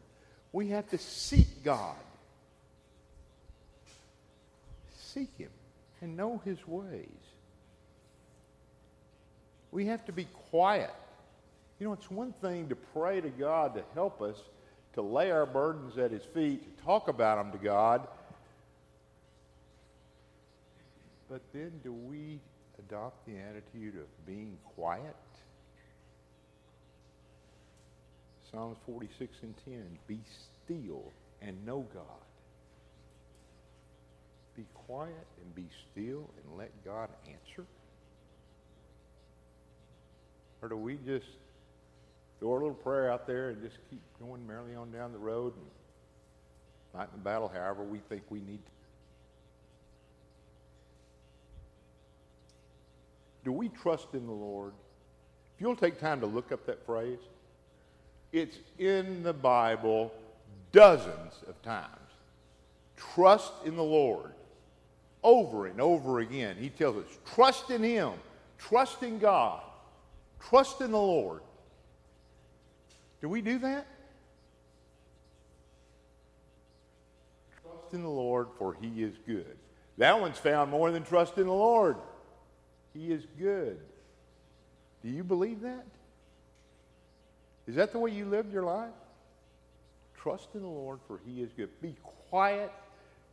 We 0.53 0.69
have 0.69 0.89
to 0.91 0.99
seek 0.99 1.65
God. 1.65 1.97
Seek 5.13 5.37
Him 5.37 5.51
and 6.03 6.17
know 6.17 6.43
his 6.45 6.59
ways. 6.67 7.09
We 9.71 9.87
have 9.87 10.05
to 10.07 10.13
be 10.13 10.25
quiet. 10.51 10.91
You 11.79 11.87
know, 11.87 11.93
it's 11.95 12.11
one 12.11 12.33
thing 12.33 12.69
to 12.69 12.77
pray 12.77 13.21
to 13.21 13.31
God 13.31 13.75
to 13.75 13.85
help 13.95 14.21
us, 14.21 14.37
to 14.95 15.03
lay 15.03 15.31
our 15.31 15.47
burdens 15.47 15.97
at 15.97 16.11
his 16.11 16.23
feet, 16.23 16.77
to 16.79 16.85
talk 16.85 17.09
about 17.09 17.39
them 17.39 17.59
to 17.59 17.65
God. 17.65 18.07
But 21.31 21.41
then 21.55 21.73
do 21.83 21.93
we 21.93 22.41
adopt 22.79 23.25
the 23.27 23.39
attitude 23.39 23.95
of 23.97 24.27
being 24.27 24.59
quiet? 24.77 25.17
Psalms 28.51 28.77
46 28.85 29.35
and 29.43 29.55
10 29.65 29.99
Be 30.07 30.19
still 30.65 31.05
and 31.41 31.65
know 31.65 31.87
God. 31.95 32.05
Be 34.57 34.65
quiet 34.75 35.27
and 35.43 35.55
be 35.55 35.65
still 35.91 36.29
and 36.37 36.59
let 36.59 36.71
God 36.85 37.09
answer? 37.27 37.65
Or 40.61 40.69
do 40.69 40.77
we 40.77 40.99
just 41.07 41.27
throw 42.39 42.53
a 42.53 42.55
little 42.55 42.75
prayer 42.75 43.11
out 43.11 43.27
there 43.27 43.51
and 43.51 43.63
just 43.63 43.79
keep 43.91 44.01
going 44.21 44.47
merrily 44.47 44.75
on 44.75 44.93
down 44.93 45.13
the 45.13 45.19
road 45.19 45.55
and 45.57 45.67
fighting 46.93 47.15
the 47.15 47.23
battle 47.23 47.49
however 47.49 47.83
we 47.83 47.99
think 48.09 48.23
we 48.31 48.41
need 48.41 48.65
to? 48.65 48.73
Do 53.45 53.53
we 53.53 53.69
trust 53.69 54.09
in 54.13 54.27
the 54.27 54.33
Lord? 54.33 54.73
If 55.57 55.61
you'll 55.61 55.77
take 55.77 55.99
time 55.99 56.21
to 56.21 56.27
look 56.27 56.53
up 56.53 56.67
that 56.67 56.85
phrase, 56.87 57.19
it's 58.33 58.59
in 58.79 59.23
the 59.23 59.33
Bible 59.33 60.13
dozens 60.71 61.43
of 61.49 61.61
times. 61.63 61.89
Trust 62.97 63.53
in 63.65 63.77
the 63.77 63.83
Lord. 63.83 64.33
Over 65.23 65.67
and 65.67 65.81
over 65.81 66.19
again, 66.21 66.57
he 66.59 66.69
tells 66.69 66.97
us 66.97 67.05
trust 67.35 67.71
in 67.71 67.83
Him, 67.83 68.13
trust 68.59 69.03
in 69.03 69.19
God, 69.19 69.61
trust 70.41 70.81
in 70.81 70.91
the 70.91 70.99
Lord. 70.99 71.43
Do 73.21 73.29
we 73.29 73.41
do 73.41 73.59
that? 73.61 73.87
Trust 77.63 77.95
in 77.95 78.03
the 78.03 78.09
Lord, 78.09 78.49
for 78.59 78.77
He 78.81 79.03
is 79.03 79.15
good. 79.27 79.57
That 79.99 80.21
one's 80.21 80.39
found 80.39 80.71
more 80.71 80.91
than 80.91 81.05
trust 81.05 81.39
in 81.39 81.47
the 81.47 81.53
Lord. 81.53 81.97
He 82.93 83.13
is 83.13 83.25
good. 83.39 83.79
Do 85.03 85.09
you 85.09 85.23
believe 85.23 85.61
that? 85.61 85.87
Is 87.67 87.77
that 87.77 87.93
the 87.93 87.99
way 87.99 88.11
you 88.11 88.25
lived 88.25 88.53
your 88.53 88.65
life? 88.65 88.91
Trust 90.17 90.49
in 90.55 90.63
the 90.63 90.69
Lord, 90.69 90.99
for 91.07 91.21
he 91.25 91.43
is 91.43 91.51
good. 91.57 91.69
Be 91.81 91.95
quiet, 92.29 92.73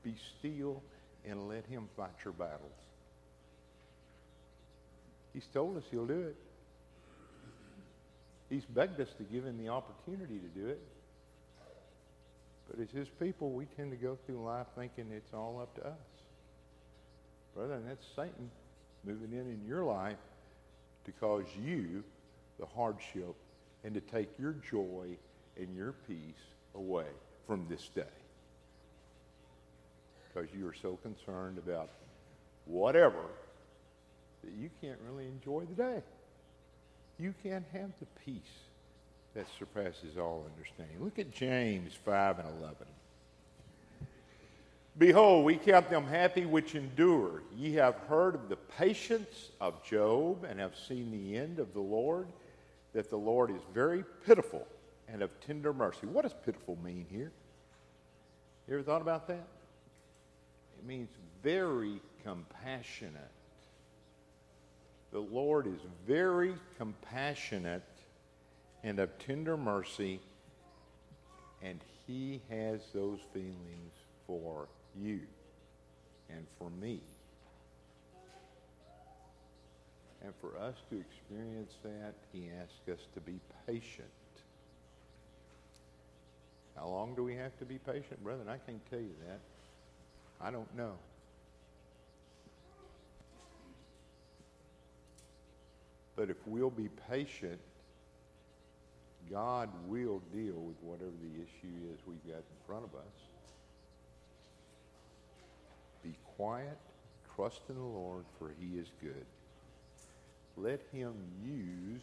be 0.03 0.15
still, 0.37 0.81
and 1.29 1.47
let 1.47 1.65
him 1.65 1.87
fight 1.95 2.11
your 2.23 2.33
battles. 2.33 2.71
He's 5.33 5.47
told 5.47 5.77
us 5.77 5.83
he'll 5.91 6.05
do 6.05 6.21
it. 6.21 6.35
He's 8.49 8.65
begged 8.65 8.99
us 8.99 9.09
to 9.17 9.23
give 9.23 9.45
him 9.45 9.57
the 9.57 9.69
opportunity 9.69 10.39
to 10.39 10.59
do 10.59 10.67
it. 10.67 10.81
But 12.69 12.79
as 12.81 12.89
his 12.91 13.07
people, 13.19 13.51
we 13.51 13.65
tend 13.65 13.91
to 13.91 13.97
go 13.97 14.17
through 14.25 14.43
life 14.43 14.67
thinking 14.75 15.11
it's 15.15 15.33
all 15.33 15.59
up 15.61 15.75
to 15.75 15.87
us. 15.87 15.97
Brother, 17.55 17.75
and 17.75 17.87
that's 17.89 18.05
Satan 18.15 18.49
moving 19.03 19.31
in 19.33 19.51
in 19.51 19.61
your 19.67 19.83
life 19.83 20.17
to 21.05 21.11
cause 21.13 21.45
you 21.63 22.03
the 22.59 22.65
hardship 22.65 23.35
and 23.83 23.93
to 23.93 24.01
take 24.01 24.29
your 24.37 24.53
joy 24.69 25.17
and 25.57 25.75
your 25.75 25.93
peace 26.07 26.17
away 26.75 27.05
from 27.47 27.65
this 27.69 27.89
day. 27.95 28.18
Because 30.31 30.49
you 30.57 30.67
are 30.67 30.75
so 30.81 30.97
concerned 30.97 31.57
about 31.57 31.89
whatever 32.65 33.23
that 34.43 34.53
you 34.53 34.69
can't 34.81 34.99
really 35.09 35.25
enjoy 35.25 35.65
the 35.65 35.75
day. 35.75 36.01
You 37.19 37.33
can't 37.43 37.65
have 37.73 37.91
the 37.99 38.05
peace 38.25 38.41
that 39.35 39.45
surpasses 39.57 40.17
all 40.17 40.45
understanding. 40.55 41.03
Look 41.03 41.19
at 41.19 41.31
James 41.33 41.93
5 42.05 42.39
and 42.39 42.47
11. 42.61 42.75
Behold, 44.97 45.45
we 45.45 45.55
count 45.55 45.89
them 45.89 46.05
happy 46.05 46.45
which 46.45 46.75
endure. 46.75 47.41
Ye 47.55 47.73
have 47.73 47.95
heard 48.07 48.35
of 48.35 48.49
the 48.49 48.55
patience 48.55 49.51
of 49.61 49.83
Job 49.83 50.43
and 50.43 50.59
have 50.59 50.75
seen 50.75 51.11
the 51.11 51.37
end 51.37 51.59
of 51.59 51.73
the 51.73 51.79
Lord 51.79 52.27
that 52.93 53.09
the 53.09 53.17
Lord 53.17 53.49
is 53.51 53.61
very 53.73 54.03
pitiful 54.25 54.67
and 55.07 55.21
of 55.21 55.29
tender 55.41 55.73
mercy. 55.73 56.05
What 56.05 56.23
does 56.23 56.33
pitiful 56.45 56.77
mean 56.83 57.05
here? 57.09 57.31
You 58.67 58.75
ever 58.75 58.83
thought 58.83 59.01
about 59.01 59.27
that? 59.27 59.47
It 60.79 60.87
means 60.87 61.09
very 61.43 61.99
compassionate. 62.23 63.13
The 65.11 65.19
Lord 65.19 65.67
is 65.67 65.81
very 66.07 66.55
compassionate 66.77 67.83
and 68.83 68.99
of 68.99 69.17
tender 69.19 69.57
mercy, 69.57 70.21
and 71.61 71.81
He 72.07 72.41
has 72.49 72.79
those 72.93 73.19
feelings 73.33 73.93
for 74.25 74.69
you 74.95 75.19
and 76.29 76.45
for 76.57 76.69
me. 76.69 77.01
And 80.23 80.33
for 80.39 80.57
us 80.57 80.75
to 80.91 80.99
experience 80.99 81.73
that, 81.83 82.13
he 82.31 82.49
asks 82.61 82.87
us 82.89 83.05
to 83.15 83.21
be 83.21 83.39
patient. 83.65 84.07
How 86.75 86.87
long 86.87 87.15
do 87.15 87.23
we 87.23 87.35
have 87.35 87.57
to 87.59 87.65
be 87.65 87.77
patient, 87.79 88.21
brethren? 88.23 88.47
I 88.47 88.57
can't 88.57 88.85
tell 88.89 88.99
you 88.99 89.15
that. 89.27 89.39
I 90.41 90.51
don't 90.51 90.73
know. 90.75 90.93
But 96.15 96.29
if 96.29 96.37
we'll 96.45 96.69
be 96.69 96.89
patient, 97.09 97.59
God 99.31 99.69
will 99.87 100.21
deal 100.33 100.55
with 100.55 100.75
whatever 100.81 101.11
the 101.21 101.41
issue 101.41 101.73
is 101.93 101.99
we've 102.05 102.25
got 102.25 102.39
in 102.39 102.65
front 102.67 102.83
of 102.83 102.93
us. 102.95 103.15
Be 106.03 106.15
quiet, 106.35 106.77
trust 107.35 107.61
in 107.69 107.75
the 107.75 107.81
Lord, 107.81 108.25
for 108.37 108.51
he 108.59 108.77
is 108.77 108.87
good 109.01 109.25
let 110.61 110.81
him 110.91 111.13
use 111.45 112.01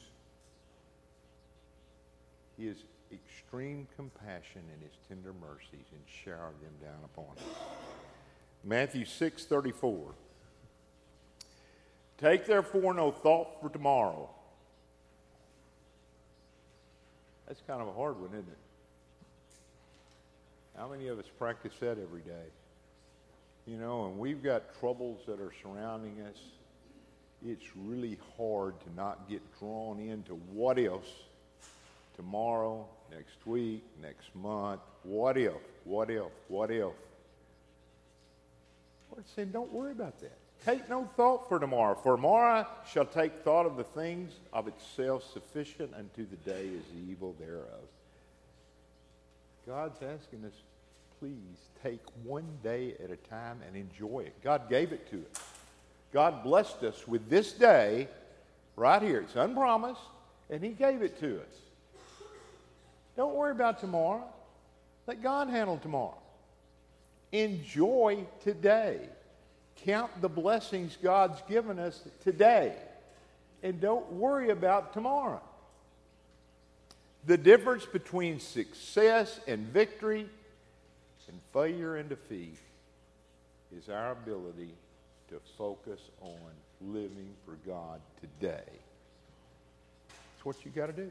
his 2.58 2.76
extreme 3.12 3.86
compassion 3.96 4.62
and 4.72 4.82
his 4.82 4.92
tender 5.08 5.32
mercies 5.40 5.86
and 5.92 6.00
shower 6.06 6.52
them 6.62 6.72
down 6.82 6.98
upon 7.04 7.36
us. 7.36 8.05
Matthew 8.64 9.04
6 9.04 9.44
34. 9.44 10.12
Take 12.18 12.46
therefore 12.46 12.94
no 12.94 13.10
thought 13.10 13.60
for 13.60 13.68
tomorrow. 13.68 14.30
That's 17.46 17.60
kind 17.66 17.80
of 17.80 17.88
a 17.88 17.92
hard 17.92 18.18
one, 18.18 18.30
isn't 18.30 18.40
it? 18.40 18.58
How 20.76 20.88
many 20.88 21.08
of 21.08 21.18
us 21.18 21.26
practice 21.38 21.74
that 21.80 21.98
every 21.98 22.22
day? 22.22 22.46
You 23.66 23.76
know, 23.76 24.06
and 24.06 24.18
we've 24.18 24.42
got 24.42 24.78
troubles 24.80 25.20
that 25.26 25.40
are 25.40 25.52
surrounding 25.62 26.20
us 26.22 26.38
it's 27.44 27.76
really 27.76 28.18
hard 28.36 28.74
to 28.80 28.94
not 28.94 29.28
get 29.28 29.42
drawn 29.58 30.00
into 30.00 30.34
what 30.52 30.78
if 30.78 30.92
tomorrow, 32.16 32.86
next 33.10 33.46
week, 33.46 33.84
next 34.02 34.34
month, 34.34 34.80
what 35.02 35.36
if, 35.36 35.52
what 35.84 36.10
if, 36.10 36.24
what 36.48 36.70
if. 36.70 36.92
Lord 39.16 39.26
said, 39.34 39.52
don't 39.52 39.72
worry 39.72 39.92
about 39.92 40.20
that. 40.20 40.36
Take 40.64 40.88
no 40.90 41.08
thought 41.16 41.48
for 41.48 41.58
tomorrow, 41.58 41.94
for 41.94 42.16
tomorrow 42.16 42.66
shall 42.90 43.06
take 43.06 43.34
thought 43.38 43.66
of 43.66 43.76
the 43.76 43.84
things 43.84 44.32
of 44.52 44.68
itself 44.68 45.24
sufficient 45.32 45.92
unto 45.94 46.26
the 46.28 46.36
day 46.50 46.66
is 46.66 46.82
the 46.94 47.10
evil 47.10 47.34
thereof. 47.38 47.64
God's 49.66 49.98
asking 50.02 50.44
us, 50.44 50.52
please 51.18 51.58
take 51.82 52.00
one 52.24 52.46
day 52.62 52.94
at 53.02 53.10
a 53.10 53.16
time 53.16 53.60
and 53.66 53.74
enjoy 53.74 54.20
it. 54.20 54.34
God 54.42 54.68
gave 54.68 54.92
it 54.92 55.10
to 55.10 55.16
us. 55.16 55.42
God 56.12 56.44
blessed 56.44 56.82
us 56.82 57.08
with 57.08 57.28
this 57.30 57.52
day 57.52 58.08
right 58.76 59.00
here. 59.00 59.20
It's 59.20 59.36
unpromised, 59.36 59.98
and 60.50 60.62
He 60.62 60.70
gave 60.70 61.00
it 61.02 61.18
to 61.20 61.40
us. 61.40 62.26
Don't 63.16 63.34
worry 63.34 63.52
about 63.52 63.80
tomorrow. 63.80 64.24
Let 65.06 65.22
God 65.22 65.48
handle 65.48 65.78
tomorrow. 65.78 66.18
Enjoy 67.32 68.24
today. 68.42 69.00
Count 69.84 70.10
the 70.20 70.28
blessings 70.28 70.96
God's 71.02 71.40
given 71.48 71.78
us 71.78 72.02
today. 72.22 72.74
And 73.62 73.80
don't 73.80 74.10
worry 74.12 74.50
about 74.50 74.92
tomorrow. 74.92 75.42
The 77.26 77.36
difference 77.36 77.84
between 77.84 78.38
success 78.38 79.40
and 79.46 79.66
victory 79.66 80.26
and 81.28 81.40
failure 81.52 81.96
and 81.96 82.08
defeat 82.08 82.56
is 83.76 83.88
our 83.88 84.12
ability 84.12 84.70
to 85.28 85.40
focus 85.58 86.00
on 86.20 86.38
living 86.80 87.30
for 87.44 87.56
God 87.66 88.00
today. 88.20 88.62
It's 90.36 90.44
what 90.44 90.64
you 90.64 90.70
got 90.70 90.86
to 90.86 90.92
do. 90.92 91.10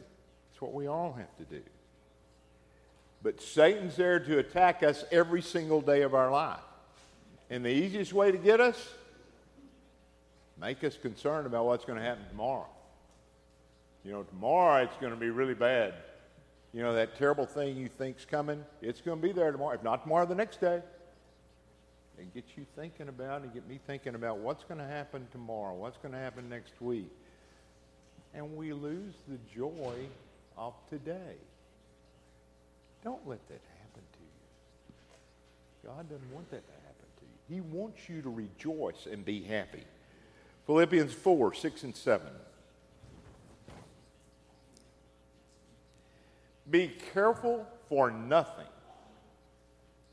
It's 0.52 0.62
what 0.62 0.74
we 0.74 0.88
all 0.88 1.12
have 1.14 1.36
to 1.38 1.44
do. 1.44 1.62
But 3.24 3.42
Satan's 3.42 3.96
there 3.96 4.20
to 4.20 4.38
attack 4.38 4.84
us 4.84 5.04
every 5.12 5.42
single 5.42 5.82
day 5.82 6.04
of 6.04 6.14
our 6.14 6.32
life. 6.32 6.60
And 7.50 7.64
the 7.64 7.70
easiest 7.70 8.14
way 8.14 8.32
to 8.32 8.38
get 8.38 8.60
us, 8.60 8.94
make 10.60 10.84
us 10.84 10.98
concerned 10.98 11.48
about 11.48 11.66
what's 11.66 11.86
going 11.86 11.98
to 12.00 12.04
happen 12.04 12.24
tomorrow. 12.30 12.68
You 14.04 14.12
know, 14.12 14.24
tomorrow 14.24 14.84
it's 14.84 14.96
going 14.98 15.14
to 15.14 15.20
be 15.20 15.30
really 15.30 15.54
bad. 15.56 15.96
You 16.74 16.82
know, 16.84 16.94
that 16.94 17.18
terrible 17.18 17.46
thing 17.46 17.78
you 17.78 17.88
think's 17.88 18.26
coming, 18.26 18.64
it's 18.82 19.02
going 19.02 19.20
to 19.20 19.28
be 19.28 19.32
there 19.32 19.52
tomorrow. 19.52 19.76
If 19.76 19.84
not 19.84 20.04
tomorrow, 20.04 20.26
the 20.26 20.36
next 20.36 20.62
day. 20.62 20.82
and 22.20 22.34
get 22.34 22.46
you 22.56 22.66
thinking 22.76 23.10
about 23.10 23.42
and 23.42 23.54
get 23.54 23.68
me 23.68 23.80
thinking 23.86 24.16
about 24.16 24.38
what's 24.38 24.64
going 24.64 24.80
to 24.80 24.86
happen 24.86 25.28
tomorrow, 25.32 25.74
what's 25.74 25.98
going 25.98 26.14
to 26.14 26.18
happen 26.18 26.50
next 26.50 26.82
week. 26.82 27.12
And 28.34 28.56
we 28.56 28.74
lose 28.74 29.14
the 29.28 29.38
joy 29.56 29.96
of 30.58 30.74
today. 30.90 31.36
Don't 33.06 33.26
let 33.28 33.48
that 33.50 33.62
happen 33.80 34.02
to 34.14 34.20
you. 34.20 35.94
God 35.94 36.10
doesn't 36.10 36.34
want 36.34 36.50
that 36.50 36.66
to 36.66 36.74
happen 36.74 37.06
to 37.20 37.24
you. 37.24 37.56
He 37.56 37.62
wants 37.62 38.10
you 38.10 38.24
to 38.24 38.30
rejoice 38.30 39.08
and 39.10 39.24
be 39.24 39.44
happy. 39.44 39.84
Philippians 40.66 41.14
4 41.14 41.54
6 41.54 41.84
and 41.84 41.96
7. 41.96 42.28
Be 46.72 46.92
careful 47.14 47.68
for 47.90 48.10
nothing. 48.10 48.66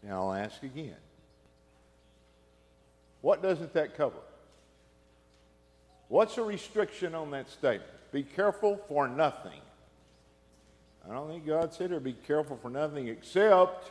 Now 0.03 0.29
I'll 0.29 0.35
ask 0.35 0.63
again. 0.63 0.97
What 3.23 3.43
doesn't 3.43 3.73
that 3.73 3.97
cover? 3.97 4.21
What's 6.09 6.37
a 6.37 6.43
restriction 6.43 7.15
on 7.15 7.31
that 7.31 7.49
statement? 7.49 7.89
Be 8.13 8.23
careful 8.23 8.79
for 8.87 9.09
nothing. 9.09 9.61
I 11.09 11.13
don't 11.13 11.29
think 11.29 11.47
God 11.47 11.75
said 11.75 11.91
there 11.91 12.01
be 12.01 12.13
careful 12.13 12.57
for 12.57 12.71
nothing 12.71 13.09
except 13.09 13.91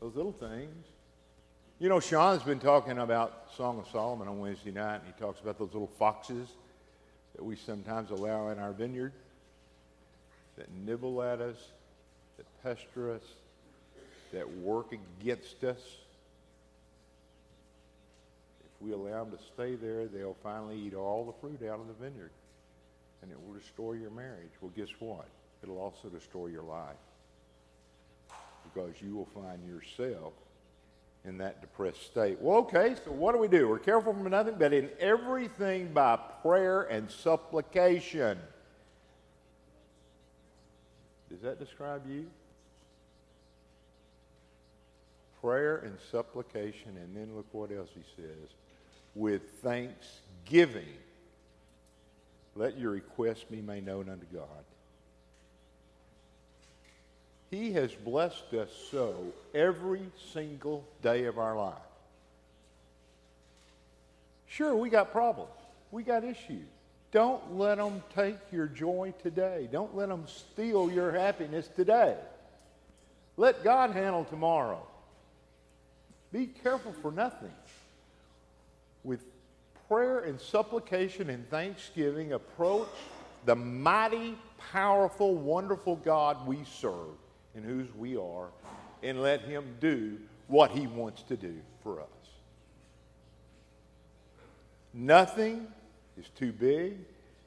those 0.00 0.14
little 0.14 0.32
things. 0.32 0.86
You 1.78 1.88
know, 1.88 1.98
Sean's 1.98 2.42
been 2.42 2.60
talking 2.60 2.98
about 2.98 3.46
Song 3.56 3.78
of 3.78 3.88
Solomon 3.88 4.28
on 4.28 4.38
Wednesday 4.38 4.70
night, 4.70 4.96
and 4.96 5.06
he 5.06 5.20
talks 5.20 5.40
about 5.40 5.58
those 5.58 5.72
little 5.72 5.90
foxes 5.98 6.48
that 7.34 7.42
we 7.42 7.56
sometimes 7.56 8.10
allow 8.10 8.50
in 8.50 8.58
our 8.58 8.72
vineyard 8.72 9.12
that 10.56 10.70
nibble 10.84 11.22
at 11.22 11.40
us, 11.40 11.56
that 12.36 12.46
pester 12.62 13.12
us, 13.12 13.22
that 14.32 14.48
work 14.58 14.92
against 14.92 15.64
us. 15.64 15.80
If 18.62 18.82
we 18.86 18.92
allow 18.92 19.24
them 19.24 19.36
to 19.36 19.42
stay 19.54 19.74
there, 19.74 20.06
they'll 20.06 20.36
finally 20.42 20.78
eat 20.78 20.94
all 20.94 21.24
the 21.24 21.32
fruit 21.40 21.66
out 21.66 21.80
of 21.80 21.88
the 21.88 21.94
vineyard. 21.94 22.30
And 23.22 23.30
it 23.30 23.38
will 23.46 23.54
destroy 23.54 23.94
your 23.94 24.10
marriage. 24.10 24.50
Well, 24.60 24.72
guess 24.76 24.88
what? 24.98 25.26
It'll 25.62 25.78
also 25.78 26.08
destroy 26.08 26.46
your 26.46 26.62
life. 26.62 26.96
Because 28.64 28.94
you 29.00 29.14
will 29.14 29.28
find 29.34 29.66
yourself 29.66 30.32
in 31.24 31.38
that 31.38 31.60
depressed 31.60 32.04
state. 32.06 32.38
Well, 32.40 32.58
okay, 32.58 32.94
so 33.04 33.10
what 33.10 33.32
do 33.32 33.38
we 33.38 33.48
do? 33.48 33.68
We're 33.68 33.78
careful 33.78 34.12
from 34.12 34.30
nothing, 34.30 34.54
but 34.58 34.72
in 34.72 34.88
everything 34.98 35.92
by 35.92 36.18
prayer 36.42 36.82
and 36.82 37.10
supplication. 37.10 38.38
Does 41.30 41.40
that 41.42 41.58
describe 41.58 42.02
you? 42.08 42.26
Prayer 45.40 45.78
and 45.78 45.96
supplication, 46.10 46.96
and 46.96 47.16
then 47.16 47.34
look 47.34 47.46
what 47.52 47.70
else 47.70 47.90
he 47.94 48.02
says. 48.16 48.50
With 49.14 49.42
thanksgiving, 49.62 50.88
let 52.54 52.78
your 52.78 52.92
requests 52.92 53.44
be 53.44 53.60
made 53.60 53.86
known 53.86 54.08
unto 54.08 54.26
God. 54.26 54.64
He 57.50 57.72
has 57.72 57.92
blessed 57.92 58.54
us 58.54 58.68
so 58.90 59.16
every 59.54 60.02
single 60.32 60.84
day 61.02 61.24
of 61.24 61.38
our 61.38 61.56
life. 61.56 61.74
Sure, 64.46 64.74
we 64.76 64.88
got 64.88 65.10
problems. 65.10 65.50
We 65.90 66.04
got 66.04 66.22
issues. 66.22 66.66
Don't 67.10 67.58
let 67.58 67.78
them 67.78 68.02
take 68.14 68.36
your 68.52 68.66
joy 68.66 69.12
today. 69.20 69.68
Don't 69.72 69.96
let 69.96 70.08
them 70.08 70.24
steal 70.28 70.90
your 70.90 71.10
happiness 71.10 71.68
today. 71.74 72.16
Let 73.36 73.64
God 73.64 73.90
handle 73.90 74.24
tomorrow. 74.24 74.86
Be 76.32 76.46
careful 76.46 76.92
for 77.02 77.10
nothing. 77.10 77.52
With 79.02 79.24
prayer 79.88 80.20
and 80.20 80.40
supplication 80.40 81.30
and 81.30 81.48
thanksgiving, 81.50 82.32
approach 82.32 82.88
the 83.44 83.56
mighty, 83.56 84.38
powerful, 84.70 85.34
wonderful 85.34 85.96
God 85.96 86.46
we 86.46 86.58
serve 86.64 87.16
and 87.54 87.64
whose 87.64 87.88
we 87.94 88.16
are, 88.16 88.48
and 89.02 89.22
let 89.22 89.42
Him 89.42 89.76
do 89.80 90.18
what 90.46 90.70
He 90.70 90.86
wants 90.86 91.22
to 91.24 91.36
do 91.36 91.54
for 91.82 92.00
us. 92.00 92.06
Nothing 94.92 95.68
is 96.18 96.28
too 96.30 96.52
big 96.52 96.96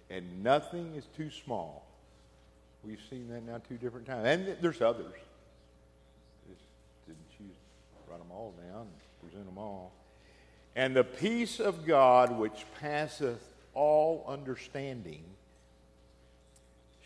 and 0.10 0.44
nothing 0.44 0.94
is 0.96 1.06
too 1.18 1.30
small. 1.30 1.86
We've 2.84 3.02
seen 3.10 3.28
that 3.30 3.44
now 3.44 3.62
two 3.68 3.76
different 3.76 4.06
times. 4.06 4.26
And 4.26 4.58
there's 4.62 4.82
others. 4.82 5.14
Just 6.48 6.62
didn't 7.08 7.30
choose 7.38 7.56
write 8.10 8.20
them 8.20 8.32
all 8.32 8.54
down 8.70 8.88
present 9.24 9.46
them 9.46 9.58
all. 9.58 9.92
And 10.76 10.96
the 10.96 11.04
peace 11.04 11.60
of 11.60 11.86
God 11.86 12.38
which 12.38 12.66
passeth 12.80 13.42
all 13.74 14.26
understanding 14.28 15.24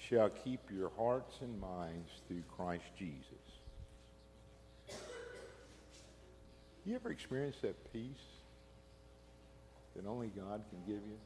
shall 0.09 0.29
keep 0.29 0.61
your 0.73 0.91
hearts 0.97 1.37
and 1.41 1.59
minds 1.59 2.09
through 2.27 2.43
Christ 2.55 2.85
Jesus. 2.97 3.25
You 6.85 6.95
ever 6.95 7.11
experienced 7.11 7.61
that 7.63 7.91
peace 7.91 8.11
that 9.95 10.05
only 10.05 10.27
God 10.27 10.63
can 10.69 10.79
give 10.85 11.03
you? 11.03 11.17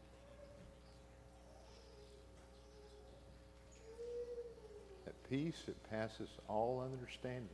That 5.06 5.30
peace 5.30 5.62
that 5.68 5.90
passes 5.92 6.30
all 6.48 6.84
understanding. 6.84 7.50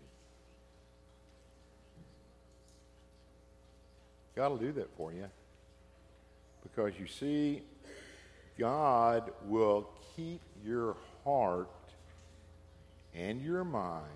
God 4.35 4.51
will 4.51 4.57
do 4.57 4.71
that 4.73 4.95
for 4.95 5.11
you. 5.11 5.25
Because 6.63 6.93
you 6.97 7.07
see, 7.07 7.63
God 8.57 9.31
will 9.45 9.89
keep 10.15 10.41
your 10.63 10.95
heart 11.27 11.67
and 13.13 13.41
your 13.41 13.65
minds 13.65 14.07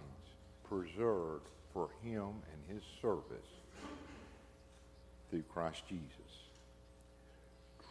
preserved 0.63 1.49
for 1.73 1.89
him 2.01 2.23
and 2.23 2.73
his 2.73 2.83
service 3.01 3.49
through 5.29 5.43
Christ 5.53 5.83
Jesus. 5.89 6.05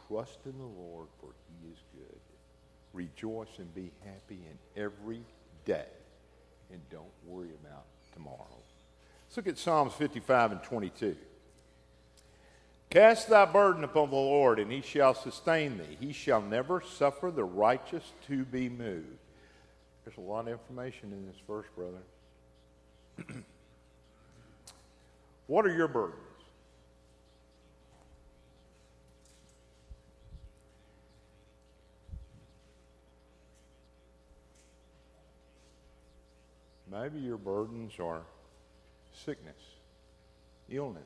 Trust 0.08 0.38
in 0.46 0.56
the 0.56 0.64
Lord, 0.64 1.08
for 1.20 1.28
he 1.48 1.68
is 1.70 1.78
good. 1.94 2.20
Rejoice 2.94 3.58
and 3.58 3.72
be 3.74 3.90
happy 4.04 4.40
in 4.50 4.82
every 4.82 5.20
day, 5.66 5.86
and 6.72 6.80
don't 6.90 7.04
worry 7.26 7.50
about 7.62 7.84
tomorrow. 8.14 8.46
Let's 9.26 9.36
look 9.36 9.48
at 9.48 9.58
Psalms 9.58 9.92
55 9.92 10.52
and 10.52 10.62
22. 10.62 11.16
Cast 12.90 13.28
thy 13.28 13.44
burden 13.44 13.84
upon 13.84 14.10
the 14.10 14.16
Lord, 14.16 14.58
and 14.58 14.70
he 14.70 14.80
shall 14.80 15.14
sustain 15.14 15.78
thee. 15.78 15.96
He 16.00 16.12
shall 16.12 16.42
never 16.42 16.80
suffer 16.80 17.30
the 17.30 17.44
righteous 17.44 18.02
to 18.26 18.44
be 18.44 18.68
moved. 18.68 19.06
There's 20.04 20.16
a 20.18 20.20
lot 20.20 20.40
of 20.40 20.48
information 20.48 21.12
in 21.12 21.24
this 21.24 21.36
verse, 21.46 21.66
brother. 21.76 22.02
what 25.46 25.64
are 25.66 25.72
your 25.72 25.86
burdens? 25.86 26.18
Maybe 36.90 37.20
your 37.20 37.38
burdens 37.38 37.92
are 38.00 38.22
sickness, 39.12 39.54
illness, 40.68 41.04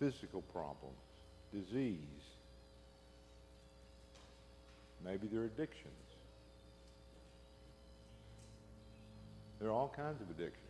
physical 0.00 0.42
problems, 0.52 0.98
disease. 1.54 1.98
Maybe 5.04 5.28
they're 5.30 5.44
addictions. 5.44 5.92
There 9.60 9.68
are 9.68 9.72
all 9.72 9.92
kinds 9.94 10.20
of 10.20 10.28
addictions. 10.30 10.60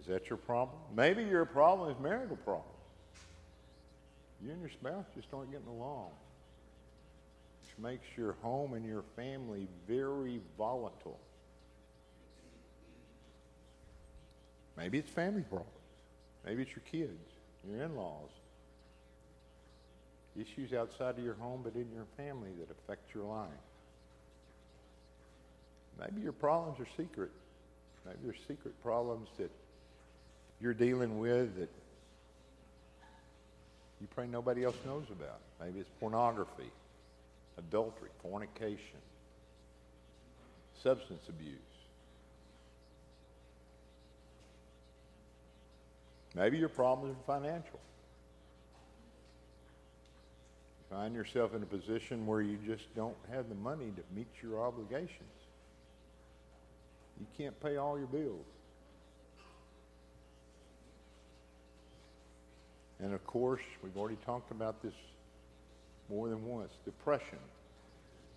Is 0.00 0.06
that 0.06 0.28
your 0.30 0.36
problem? 0.36 0.78
Maybe 0.94 1.24
your 1.24 1.44
problem 1.44 1.90
is 1.90 1.96
marital 2.00 2.36
problems. 2.36 2.68
You 4.42 4.52
and 4.52 4.60
your 4.60 4.70
spouse 4.70 5.06
just 5.14 5.28
aren't 5.32 5.50
getting 5.50 5.66
along. 5.66 6.10
Which 7.62 7.78
makes 7.78 8.06
your 8.16 8.36
home 8.42 8.74
and 8.74 8.86
your 8.86 9.02
family 9.16 9.66
very 9.88 10.40
volatile. 10.56 11.18
Maybe 14.76 14.98
it's 14.98 15.10
family 15.10 15.42
problems. 15.42 15.72
Maybe 16.46 16.62
it's 16.62 16.70
your 16.70 16.84
kids, 16.90 17.32
your 17.68 17.82
in-laws, 17.82 18.30
issues 20.40 20.72
outside 20.72 21.18
of 21.18 21.24
your 21.24 21.34
home 21.34 21.60
but 21.62 21.74
in 21.74 21.86
your 21.94 22.06
family 22.16 22.50
that 22.58 22.68
affect 22.70 23.14
your 23.14 23.24
life. 23.24 23.48
Maybe 25.98 26.22
your 26.22 26.32
problems 26.32 26.78
are 26.80 26.86
secret. 26.96 27.30
Maybe 28.06 28.18
there's 28.24 28.40
secret 28.46 28.80
problems 28.82 29.28
that 29.38 29.50
you're 30.60 30.74
dealing 30.74 31.18
with 31.18 31.56
that 31.58 31.68
you 34.00 34.06
pray 34.14 34.26
nobody 34.26 34.64
else 34.64 34.76
knows 34.86 35.06
about. 35.10 35.40
Maybe 35.60 35.80
it's 35.80 35.90
pornography, 35.98 36.70
adultery, 37.58 38.10
fornication, 38.22 39.00
substance 40.82 41.22
abuse. 41.28 41.58
Maybe 46.34 46.58
your 46.58 46.68
problems 46.68 47.16
are 47.16 47.40
financial. 47.40 47.80
Find 50.90 51.14
yourself 51.14 51.54
in 51.54 51.62
a 51.62 51.66
position 51.66 52.26
where 52.26 52.40
you 52.40 52.58
just 52.66 52.94
don't 52.96 53.16
have 53.30 53.48
the 53.48 53.54
money 53.54 53.92
to 53.94 54.02
meet 54.14 54.28
your 54.42 54.62
obligations. 54.62 55.28
You 57.20 57.26
can't 57.36 57.60
pay 57.60 57.76
all 57.76 57.98
your 57.98 58.06
bills. 58.06 58.46
And 63.00 63.12
of 63.12 63.24
course, 63.26 63.60
we've 63.82 63.96
already 63.96 64.18
talked 64.24 64.50
about 64.50 64.82
this 64.82 64.94
more 66.08 66.28
than 66.28 66.44
once 66.46 66.72
depression. 66.84 67.38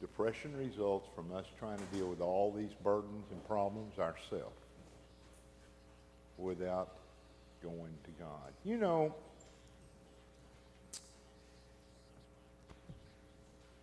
Depression 0.02 0.56
results 0.58 1.08
from 1.16 1.34
us 1.34 1.46
trying 1.58 1.78
to 1.78 1.98
deal 1.98 2.08
with 2.08 2.22
all 2.22 2.52
these 2.52 2.72
burdens 2.84 3.26
and 3.32 3.48
problems 3.48 3.98
ourselves 3.98 4.58
without 6.38 6.96
going 7.64 7.94
to 8.04 8.12
God. 8.20 8.52
You 8.66 8.78
know, 8.78 9.16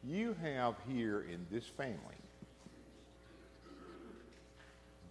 you 0.09 0.35
have 0.43 0.75
here 0.89 1.27
in 1.31 1.47
this 1.51 1.67
family 1.67 2.15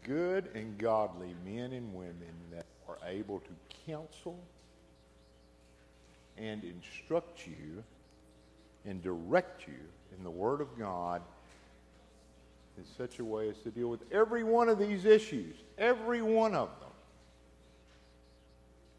good 0.03 0.47
and 0.55 0.77
godly 0.77 1.35
men 1.45 1.73
and 1.73 1.93
women 1.93 2.33
that 2.51 2.65
are 2.87 2.97
able 3.05 3.39
to 3.39 3.49
counsel 3.85 4.39
and 6.37 6.63
instruct 6.63 7.45
you 7.45 7.83
and 8.85 9.03
direct 9.03 9.67
you 9.67 9.73
in 10.17 10.23
the 10.23 10.29
Word 10.29 10.61
of 10.61 10.79
God 10.79 11.21
in 12.77 12.85
such 12.97 13.19
a 13.19 13.25
way 13.25 13.49
as 13.49 13.57
to 13.59 13.69
deal 13.69 13.89
with 13.89 14.01
every 14.11 14.43
one 14.43 14.69
of 14.69 14.79
these 14.79 15.03
issues, 15.03 15.55
every 15.77 16.21
one 16.21 16.55
of 16.55 16.69
them. 16.79 16.89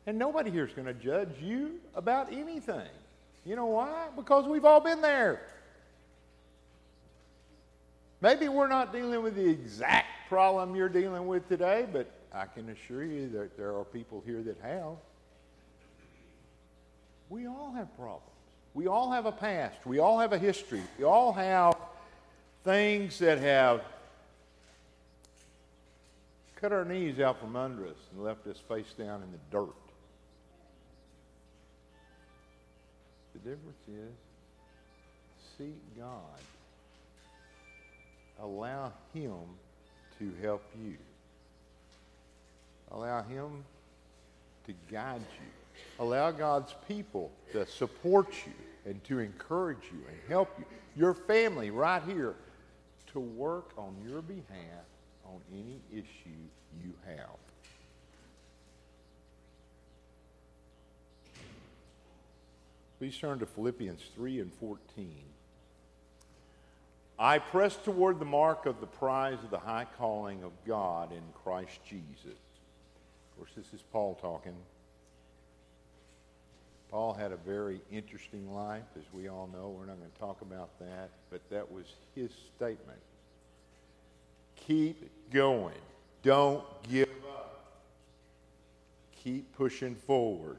And 0.06 0.18
nobody 0.18 0.50
here 0.50 0.66
is 0.66 0.72
going 0.72 0.86
to 0.86 0.94
judge 0.94 1.40
you 1.40 1.80
about 1.94 2.32
anything. 2.32 2.88
You 3.46 3.56
know 3.56 3.66
why? 3.66 4.08
Because 4.14 4.46
we've 4.46 4.64
all 4.64 4.80
been 4.80 5.00
there. 5.00 5.40
Maybe 8.20 8.48
we're 8.48 8.68
not 8.68 8.92
dealing 8.92 9.22
with 9.22 9.36
the 9.36 9.48
exact 9.48 10.28
problem 10.28 10.74
you're 10.74 10.88
dealing 10.88 11.26
with 11.26 11.48
today, 11.48 11.86
but 11.92 12.10
I 12.32 12.46
can 12.46 12.68
assure 12.70 13.04
you 13.04 13.28
that 13.30 13.56
there 13.56 13.76
are 13.76 13.84
people 13.84 14.22
here 14.26 14.42
that 14.42 14.58
have. 14.60 14.96
We 17.28 17.46
all 17.46 17.72
have 17.76 17.94
problems. 17.96 18.24
We 18.74 18.86
all 18.86 19.10
have 19.10 19.26
a 19.26 19.32
past. 19.32 19.86
We 19.86 19.98
all 19.98 20.18
have 20.18 20.32
a 20.32 20.38
history. 20.38 20.82
We 20.98 21.04
all 21.04 21.32
have 21.32 21.76
things 22.64 23.18
that 23.20 23.38
have 23.38 23.82
cut 26.56 26.72
our 26.72 26.84
knees 26.84 27.20
out 27.20 27.40
from 27.40 27.54
under 27.54 27.86
us 27.86 27.96
and 28.12 28.24
left 28.24 28.46
us 28.46 28.58
face 28.68 28.92
down 28.98 29.22
in 29.22 29.30
the 29.30 29.38
dirt. 29.50 29.74
The 33.32 33.38
difference 33.38 33.88
is 33.88 34.12
seek 35.56 35.96
God. 35.96 36.40
Allow 38.40 38.92
Him 39.12 39.34
to 40.18 40.32
help 40.42 40.64
you. 40.82 40.96
Allow 42.90 43.22
Him 43.22 43.64
to 44.66 44.74
guide 44.90 45.20
you. 45.20 46.04
Allow 46.04 46.30
God's 46.30 46.74
people 46.86 47.30
to 47.52 47.66
support 47.66 48.32
you 48.46 48.52
and 48.84 49.02
to 49.04 49.18
encourage 49.18 49.84
you 49.92 49.98
and 50.08 50.16
help 50.28 50.50
you. 50.58 50.64
Your 50.96 51.14
family 51.14 51.70
right 51.70 52.02
here 52.06 52.34
to 53.12 53.20
work 53.20 53.72
on 53.76 53.94
your 54.06 54.22
behalf 54.22 54.84
on 55.24 55.40
any 55.52 55.80
issue 55.92 56.38
you 56.82 56.92
have. 57.06 57.36
Please 62.98 63.16
turn 63.16 63.38
to 63.38 63.46
Philippians 63.46 64.02
3 64.16 64.40
and 64.40 64.52
14. 64.54 65.14
I 67.18 67.38
press 67.40 67.76
toward 67.76 68.20
the 68.20 68.24
mark 68.24 68.66
of 68.66 68.80
the 68.80 68.86
prize 68.86 69.38
of 69.42 69.50
the 69.50 69.58
high 69.58 69.86
calling 69.98 70.44
of 70.44 70.52
God 70.66 71.10
in 71.10 71.22
Christ 71.42 71.80
Jesus. 71.84 72.24
Of 72.26 73.36
course, 73.36 73.50
this 73.56 73.72
is 73.74 73.82
Paul 73.92 74.16
talking. 74.20 74.54
Paul 76.90 77.12
had 77.12 77.32
a 77.32 77.36
very 77.36 77.80
interesting 77.92 78.54
life, 78.54 78.84
as 78.96 79.04
we 79.12 79.28
all 79.28 79.48
know. 79.52 79.74
We're 79.76 79.86
not 79.86 79.98
going 79.98 80.10
to 80.10 80.18
talk 80.18 80.40
about 80.42 80.70
that, 80.78 81.10
but 81.30 81.40
that 81.50 81.70
was 81.70 81.84
his 82.14 82.30
statement. 82.56 83.00
Keep 84.56 85.10
going. 85.30 85.74
Don't 86.22 86.64
give 86.88 87.10
up. 87.28 87.64
Keep 89.24 89.54
pushing 89.56 89.96
forward 89.96 90.56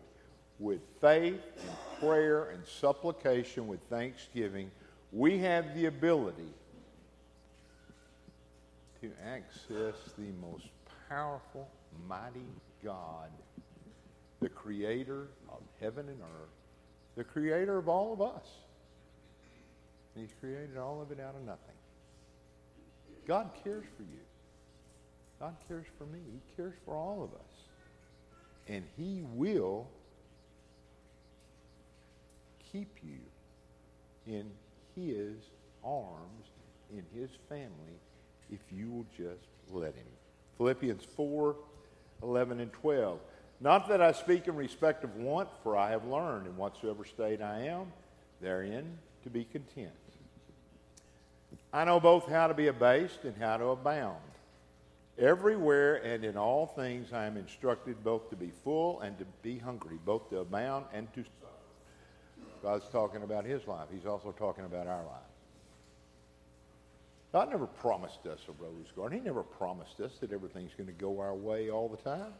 with 0.59 0.81
faith 0.99 1.41
and 1.61 1.99
prayer 1.99 2.49
and 2.49 2.63
supplication 2.65 3.67
with 3.67 3.79
thanksgiving, 3.89 4.69
we 5.11 5.39
have 5.39 5.75
the 5.75 5.85
ability 5.85 6.53
to 9.01 9.11
access 9.25 9.95
the 10.17 10.31
most 10.41 10.65
powerful, 11.07 11.67
mighty 12.07 12.45
God, 12.83 13.29
the 14.39 14.49
creator 14.49 15.27
of 15.49 15.61
heaven 15.81 16.07
and 16.07 16.19
earth, 16.21 16.49
the 17.15 17.23
creator 17.23 17.77
of 17.77 17.89
all 17.89 18.13
of 18.13 18.21
us. 18.21 18.45
He's 20.15 20.33
created 20.39 20.77
all 20.77 21.01
of 21.01 21.11
it 21.11 21.19
out 21.19 21.35
of 21.35 21.45
nothing. 21.45 21.75
God 23.27 23.49
cares 23.63 23.85
for 23.95 24.03
you. 24.03 24.19
God 25.39 25.55
cares 25.67 25.85
for 25.97 26.05
me. 26.05 26.19
He 26.31 26.55
cares 26.55 26.73
for 26.83 26.93
all 26.93 27.23
of 27.23 27.33
us. 27.33 27.53
And 28.67 28.83
he 28.97 29.23
will 29.33 29.87
keep 32.71 32.97
you 33.03 33.19
in 34.27 34.49
his 35.07 35.37
arms, 35.83 36.47
in 36.91 37.03
his 37.13 37.29
family, 37.47 37.99
if 38.51 38.59
you 38.71 38.89
will 38.89 39.05
just 39.15 39.47
let 39.71 39.95
him. 39.95 40.07
Philippians 40.57 41.03
4 41.15 41.55
11 42.21 42.59
and 42.59 42.73
12. 42.73 43.19
Not 43.61 43.87
that 43.89 44.01
I 44.01 44.11
speak 44.11 44.47
in 44.47 44.55
respect 44.55 45.03
of 45.03 45.15
want, 45.15 45.49
for 45.63 45.77
I 45.77 45.91
have 45.91 46.05
learned 46.05 46.47
in 46.47 46.55
whatsoever 46.57 47.05
state 47.05 47.41
I 47.41 47.61
am, 47.61 47.91
therein 48.41 48.97
to 49.23 49.29
be 49.29 49.43
content. 49.43 49.91
I 51.71 51.85
know 51.85 51.99
both 51.99 52.27
how 52.27 52.47
to 52.47 52.53
be 52.53 52.67
abased 52.67 53.23
and 53.23 53.35
how 53.37 53.57
to 53.57 53.65
abound. 53.67 54.17
Everywhere 55.17 55.95
and 55.95 56.23
in 56.23 56.37
all 56.37 56.65
things 56.65 57.11
I 57.11 57.25
am 57.25 57.35
instructed 57.35 58.03
both 58.03 58.29
to 58.29 58.35
be 58.35 58.51
full 58.63 59.01
and 59.01 59.17
to 59.19 59.25
be 59.43 59.57
hungry, 59.57 59.97
both 60.05 60.29
to 60.29 60.39
abound 60.39 60.85
and 60.93 61.11
to 61.13 61.23
God's 62.61 62.87
talking 62.89 63.23
about 63.23 63.45
his 63.45 63.65
life. 63.67 63.87
He's 63.91 64.05
also 64.05 64.31
talking 64.37 64.65
about 64.65 64.87
our 64.87 65.03
life. 65.03 65.29
God 67.31 67.49
never 67.51 67.67
promised 67.67 68.25
us 68.25 68.39
a 68.47 68.63
rose 68.63 68.91
garden. 68.95 69.19
He 69.19 69.23
never 69.23 69.43
promised 69.43 69.99
us 69.99 70.11
that 70.19 70.31
everything's 70.31 70.73
going 70.73 70.87
to 70.87 70.93
go 70.93 71.19
our 71.19 71.35
way 71.35 71.69
all 71.69 71.87
the 71.87 71.97
time. 71.97 72.33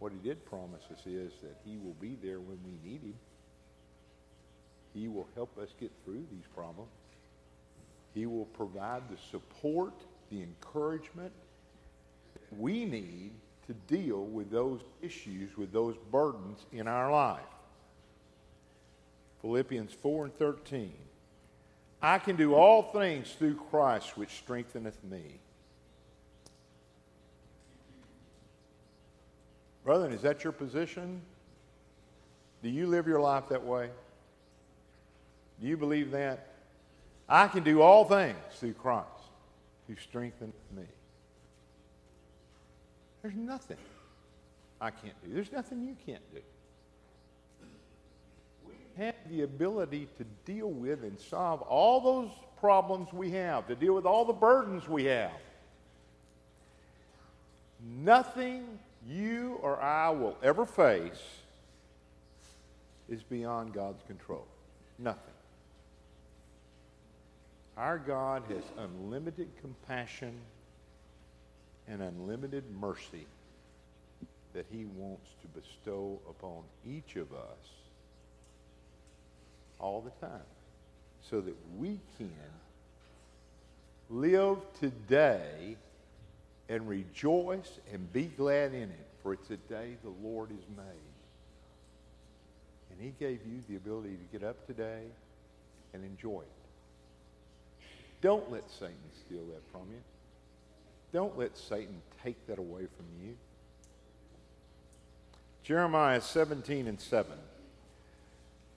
What 0.00 0.12
he 0.12 0.18
did 0.18 0.44
promise 0.44 0.82
us 0.92 1.06
is 1.06 1.32
that 1.42 1.56
he 1.64 1.78
will 1.78 1.96
be 2.00 2.16
there 2.22 2.40
when 2.40 2.58
we 2.64 2.90
need 2.90 3.00
him. 3.00 3.14
He 4.92 5.08
will 5.08 5.26
help 5.34 5.56
us 5.58 5.70
get 5.80 5.90
through 6.04 6.24
these 6.30 6.44
problems. 6.54 6.90
He 8.14 8.26
will 8.26 8.44
provide 8.46 9.02
the 9.10 9.16
support, 9.30 9.94
the 10.30 10.42
encouragement 10.42 11.32
we 12.58 12.84
need 12.84 13.32
to 13.66 13.72
deal 13.94 14.24
with 14.24 14.50
those 14.50 14.80
issues, 15.02 15.56
with 15.56 15.72
those 15.72 15.96
burdens 16.12 16.66
in 16.72 16.86
our 16.86 17.10
life. 17.10 17.40
Philippians 19.44 19.92
4 19.92 20.24
and 20.24 20.38
13. 20.38 20.90
I 22.00 22.18
can 22.18 22.34
do 22.34 22.54
all 22.54 22.82
things 22.82 23.30
through 23.38 23.56
Christ 23.56 24.16
which 24.16 24.30
strengtheneth 24.30 24.96
me. 25.04 25.38
Brother, 29.84 30.10
is 30.10 30.22
that 30.22 30.44
your 30.44 30.54
position? 30.54 31.20
Do 32.62 32.70
you 32.70 32.86
live 32.86 33.06
your 33.06 33.20
life 33.20 33.50
that 33.50 33.62
way? 33.62 33.90
Do 35.60 35.66
you 35.66 35.76
believe 35.76 36.12
that? 36.12 36.46
I 37.28 37.46
can 37.48 37.64
do 37.64 37.82
all 37.82 38.06
things 38.06 38.38
through 38.54 38.72
Christ 38.72 39.08
who 39.88 39.96
strengtheneth 39.96 40.54
me. 40.74 40.84
There's 43.20 43.36
nothing 43.36 43.76
I 44.80 44.90
can't 44.90 45.22
do. 45.22 45.34
There's 45.34 45.52
nothing 45.52 45.82
you 45.82 45.96
can't 46.06 46.34
do 46.34 46.40
the 49.30 49.42
ability 49.42 50.08
to 50.18 50.24
deal 50.44 50.70
with 50.70 51.02
and 51.02 51.18
solve 51.18 51.62
all 51.62 52.00
those 52.00 52.30
problems 52.60 53.12
we 53.12 53.30
have, 53.30 53.66
to 53.68 53.74
deal 53.74 53.94
with 53.94 54.06
all 54.06 54.24
the 54.24 54.32
burdens 54.32 54.88
we 54.88 55.04
have. 55.04 55.32
Nothing 57.80 58.78
you 59.06 59.58
or 59.62 59.80
I 59.80 60.10
will 60.10 60.36
ever 60.42 60.64
face 60.64 61.22
is 63.08 63.22
beyond 63.22 63.74
God's 63.74 64.02
control. 64.06 64.46
Nothing. 64.98 65.34
Our 67.76 67.98
God 67.98 68.44
has 68.48 68.62
unlimited 68.78 69.48
compassion 69.60 70.34
and 71.88 72.00
unlimited 72.00 72.64
mercy 72.80 73.26
that 74.54 74.66
he 74.70 74.86
wants 74.96 75.28
to 75.42 75.60
bestow 75.60 76.18
upon 76.30 76.62
each 76.86 77.16
of 77.16 77.32
us 77.32 77.83
all 79.84 80.00
the 80.00 80.26
time 80.26 80.40
so 81.30 81.42
that 81.42 81.54
we 81.76 82.00
can 82.16 82.32
live 84.08 84.58
today 84.80 85.76
and 86.70 86.88
rejoice 86.88 87.78
and 87.92 88.10
be 88.12 88.24
glad 88.24 88.72
in 88.72 88.84
it, 88.84 89.06
for 89.22 89.34
it's 89.34 89.50
a 89.50 89.56
day 89.56 89.96
the 90.02 90.26
Lord 90.26 90.48
has 90.48 90.66
made. 90.74 91.14
And 92.90 93.00
he 93.00 93.12
gave 93.18 93.40
you 93.46 93.62
the 93.68 93.76
ability 93.76 94.16
to 94.16 94.38
get 94.38 94.46
up 94.46 94.66
today 94.66 95.02
and 95.92 96.02
enjoy 96.02 96.40
it. 96.40 97.84
Don't 98.22 98.50
let 98.50 98.64
Satan 98.70 98.94
steal 99.26 99.44
that 99.52 99.70
from 99.70 99.82
you. 99.90 100.00
Don't 101.12 101.36
let 101.36 101.58
Satan 101.58 102.00
take 102.22 102.46
that 102.46 102.58
away 102.58 102.86
from 102.96 103.06
you. 103.22 103.36
Jeremiah 105.62 106.22
17 106.22 106.86
and 106.86 106.98
7. 106.98 107.32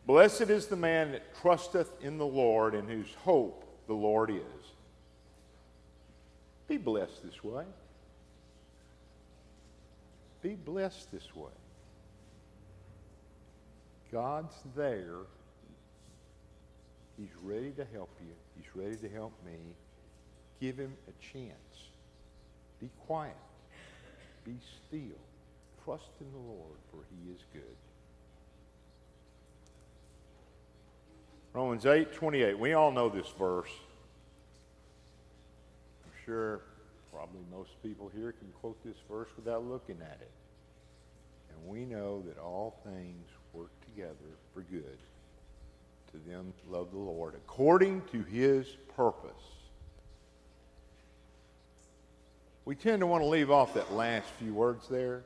Blessed 0.07 0.49
is 0.49 0.67
the 0.67 0.77
man 0.77 1.11
that 1.11 1.35
trusteth 1.41 1.91
in 2.01 2.17
the 2.17 2.25
Lord 2.25 2.73
and 2.73 2.89
whose 2.89 3.13
hope 3.25 3.65
the 3.87 3.93
Lord 3.93 4.29
is. 4.29 4.71
Be 6.69 6.77
blessed 6.77 7.23
this 7.25 7.43
way. 7.43 7.65
Be 10.41 10.55
blessed 10.55 11.11
this 11.11 11.35
way. 11.35 11.51
God's 14.09 14.55
there. 14.77 15.17
He's 17.17 17.35
ready 17.43 17.71
to 17.71 17.85
help 17.91 18.09
you. 18.21 18.33
He's 18.55 18.75
ready 18.75 18.95
to 18.95 19.09
help 19.09 19.33
me. 19.45 19.57
Give 20.61 20.77
him 20.77 20.93
a 21.09 21.33
chance. 21.33 21.89
Be 22.79 22.89
quiet. 23.05 23.35
Be 24.45 24.55
still. 24.87 25.19
Trust 25.83 26.11
in 26.21 26.31
the 26.31 26.37
Lord, 26.37 26.77
for 26.91 26.99
he 27.11 27.29
is 27.33 27.41
good. 27.51 27.75
Romans 31.53 31.85
8, 31.85 32.13
28. 32.13 32.59
We 32.59 32.73
all 32.73 32.91
know 32.91 33.09
this 33.09 33.27
verse. 33.37 33.69
I'm 36.05 36.11
sure 36.25 36.61
probably 37.11 37.41
most 37.51 37.71
people 37.81 38.11
here 38.15 38.31
can 38.31 38.47
quote 38.61 38.77
this 38.83 38.97
verse 39.09 39.29
without 39.35 39.65
looking 39.65 39.97
at 40.01 40.19
it. 40.21 40.31
And 41.49 41.67
we 41.67 41.85
know 41.85 42.21
that 42.27 42.37
all 42.37 42.79
things 42.83 43.27
work 43.53 43.71
together 43.85 44.13
for 44.53 44.61
good 44.61 44.97
to 46.11 46.29
them 46.29 46.53
that 46.53 46.71
love 46.71 46.91
the 46.91 46.97
Lord, 46.97 47.33
according 47.35 48.01
to 48.11 48.23
his 48.23 48.67
purpose. 48.95 49.31
We 52.65 52.75
tend 52.75 52.99
to 52.99 53.07
want 53.07 53.23
to 53.23 53.27
leave 53.27 53.49
off 53.49 53.73
that 53.75 53.93
last 53.93 54.27
few 54.39 54.53
words 54.53 54.87
there. 54.89 55.23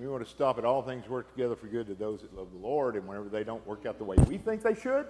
We 0.00 0.08
want 0.08 0.24
to 0.24 0.30
stop 0.30 0.56
at 0.56 0.64
all 0.64 0.80
things 0.80 1.06
work 1.10 1.30
together 1.30 1.54
for 1.54 1.66
good 1.66 1.86
to 1.88 1.94
those 1.94 2.22
that 2.22 2.34
love 2.34 2.48
the 2.52 2.66
Lord, 2.66 2.96
and 2.96 3.06
whenever 3.06 3.28
they 3.28 3.44
don't 3.44 3.64
work 3.66 3.84
out 3.84 3.98
the 3.98 4.04
way 4.04 4.16
we 4.26 4.38
think 4.38 4.62
they 4.62 4.74
should, 4.74 5.04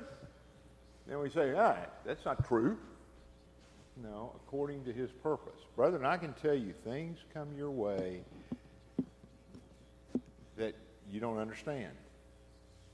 then 1.07 1.21
we 1.21 1.31
say, 1.31 1.55
ah, 1.57 1.77
that's 2.05 2.25
not 2.25 2.45
true. 2.49 2.77
No, 4.03 4.33
according 4.35 4.83
to 4.87 4.93
his 4.93 5.09
purpose. 5.23 5.61
Brethren, 5.77 6.05
I 6.05 6.17
can 6.17 6.33
tell 6.33 6.57
you 6.57 6.75
things 6.85 7.19
come 7.33 7.47
your 7.57 7.71
way 7.71 8.23
that 10.57 10.75
you 11.13 11.21
don't 11.21 11.39
understand. 11.39 11.93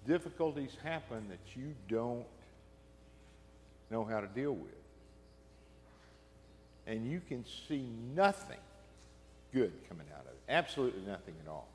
Difficulties 0.06 0.76
happen 0.84 1.26
that 1.30 1.56
you 1.58 1.74
don't 1.88 2.26
know 3.90 4.04
how 4.04 4.20
to 4.20 4.26
deal 4.26 4.52
with. 4.52 4.70
And 6.86 7.10
you 7.10 7.22
can 7.26 7.42
see 7.68 7.88
nothing 8.14 8.60
good 9.54 9.72
coming 9.88 10.06
out 10.14 10.26
of 10.26 10.32
it. 10.32 10.38
Absolutely 10.50 11.00
nothing 11.06 11.34
at 11.42 11.50
all. 11.50 11.68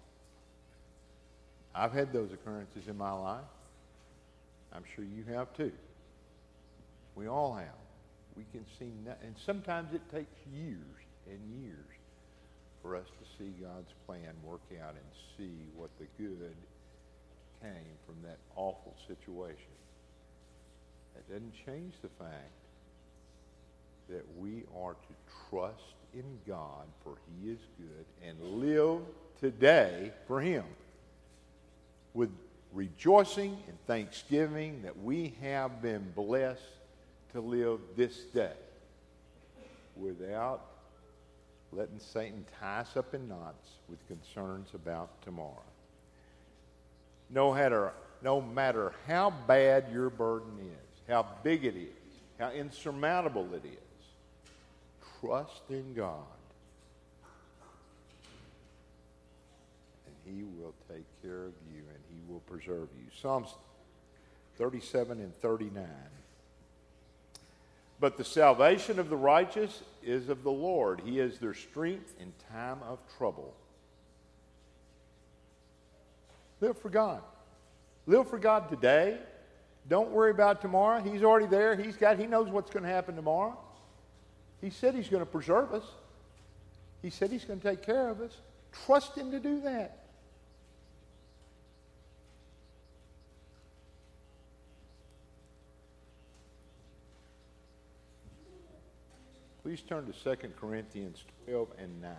I've 1.73 1.93
had 1.93 2.11
those 2.11 2.31
occurrences 2.33 2.87
in 2.87 2.97
my 2.97 3.11
life. 3.11 3.41
I'm 4.73 4.83
sure 4.95 5.05
you 5.05 5.23
have 5.33 5.55
too. 5.55 5.71
We 7.15 7.27
all 7.27 7.53
have. 7.53 7.67
We 8.35 8.45
can 8.51 8.65
see, 8.79 8.91
no, 9.05 9.13
and 9.23 9.35
sometimes 9.45 9.93
it 9.93 10.01
takes 10.11 10.33
years 10.53 10.77
and 11.29 11.39
years 11.61 11.75
for 12.81 12.95
us 12.95 13.05
to 13.05 13.25
see 13.37 13.51
God's 13.61 13.91
plan 14.05 14.33
work 14.43 14.61
out 14.81 14.91
and 14.91 15.37
see 15.37 15.53
what 15.75 15.89
the 15.99 16.05
good 16.17 16.55
came 17.61 17.93
from 18.05 18.15
that 18.23 18.37
awful 18.55 18.95
situation. 19.07 19.55
That 21.15 21.27
doesn't 21.29 21.53
change 21.65 21.93
the 22.01 22.09
fact 22.17 22.51
that 24.09 24.25
we 24.39 24.63
are 24.81 24.93
to 24.93 25.49
trust 25.49 25.95
in 26.13 26.25
God 26.47 26.85
for 27.03 27.15
he 27.27 27.51
is 27.51 27.59
good 27.77 28.05
and 28.27 28.61
live 28.61 29.01
today 29.39 30.11
for 30.27 30.41
him 30.41 30.63
with 32.13 32.29
rejoicing 32.73 33.57
and 33.67 33.77
thanksgiving 33.87 34.81
that 34.83 34.97
we 35.01 35.33
have 35.41 35.81
been 35.81 36.11
blessed 36.15 36.61
to 37.33 37.41
live 37.41 37.79
this 37.95 38.17
day 38.25 38.53
without 39.95 40.65
letting 41.71 41.99
Satan 41.99 42.45
tie 42.59 42.81
us 42.81 42.97
up 42.97 43.13
in 43.13 43.27
knots 43.27 43.69
with 43.89 44.05
concerns 44.07 44.69
about 44.73 45.21
tomorrow. 45.21 45.63
No 47.29 47.53
matter, 47.53 47.93
no 48.21 48.41
matter 48.41 48.93
how 49.07 49.31
bad 49.47 49.85
your 49.91 50.09
burden 50.09 50.59
is, 50.59 51.01
how 51.09 51.25
big 51.43 51.63
it 51.63 51.75
is, 51.75 51.89
how 52.39 52.51
insurmountable 52.51 53.47
it 53.53 53.65
is, 53.65 54.07
trust 55.21 55.61
in 55.69 55.93
God. 55.93 56.17
And 60.07 60.35
he 60.35 60.43
will 60.43 60.73
take 60.89 61.05
care 61.21 61.45
of 61.45 61.53
you 61.73 61.81
will 62.31 62.41
preserve 62.41 62.89
you. 62.97 63.05
Psalms 63.21 63.53
37 64.57 65.19
and 65.19 65.35
39. 65.35 65.85
But 67.99 68.17
the 68.17 68.23
salvation 68.23 68.99
of 68.99 69.09
the 69.09 69.15
righteous 69.15 69.83
is 70.03 70.29
of 70.29 70.43
the 70.43 70.51
Lord. 70.51 71.01
He 71.05 71.19
is 71.19 71.37
their 71.37 71.53
strength 71.53 72.13
in 72.19 72.33
time 72.51 72.79
of 72.87 72.99
trouble. 73.17 73.53
Live 76.59 76.77
for 76.77 76.89
God. 76.89 77.21
Live 78.07 78.27
for 78.27 78.39
God 78.39 78.69
today. 78.69 79.17
Don't 79.87 80.11
worry 80.11 80.31
about 80.31 80.61
tomorrow. 80.61 81.01
He's 81.01 81.23
already 81.23 81.47
there. 81.47 81.75
He's 81.75 81.95
got 81.95 82.19
he 82.19 82.27
knows 82.27 82.49
what's 82.49 82.71
going 82.71 82.83
to 82.83 82.89
happen 82.89 83.15
tomorrow. 83.15 83.57
He 84.61 84.69
said 84.69 84.95
he's 84.95 85.09
going 85.09 85.23
to 85.23 85.29
preserve 85.29 85.73
us. 85.73 85.83
He 87.01 87.09
said 87.09 87.31
he's 87.31 87.45
going 87.45 87.59
to 87.59 87.69
take 87.69 87.81
care 87.81 88.09
of 88.09 88.21
us. 88.21 88.37
Trust 88.85 89.15
him 89.15 89.31
to 89.31 89.39
do 89.39 89.61
that. 89.61 90.00
Please 99.71 99.83
turn 99.87 100.05
to 100.05 100.35
2 100.35 100.49
Corinthians 100.59 101.23
12 101.45 101.69
and 101.77 102.01
9. 102.01 102.11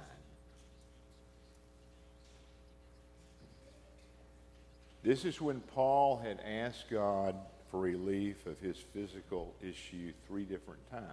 This 5.03 5.27
is 5.27 5.39
when 5.39 5.61
Paul 5.61 6.17
had 6.17 6.41
asked 6.41 6.87
God 6.91 7.37
for 7.71 7.79
relief 7.79 8.47
of 8.47 8.59
his 8.59 8.79
physical 8.95 9.55
issue 9.61 10.15
three 10.27 10.45
different 10.45 10.81
times. 10.91 11.05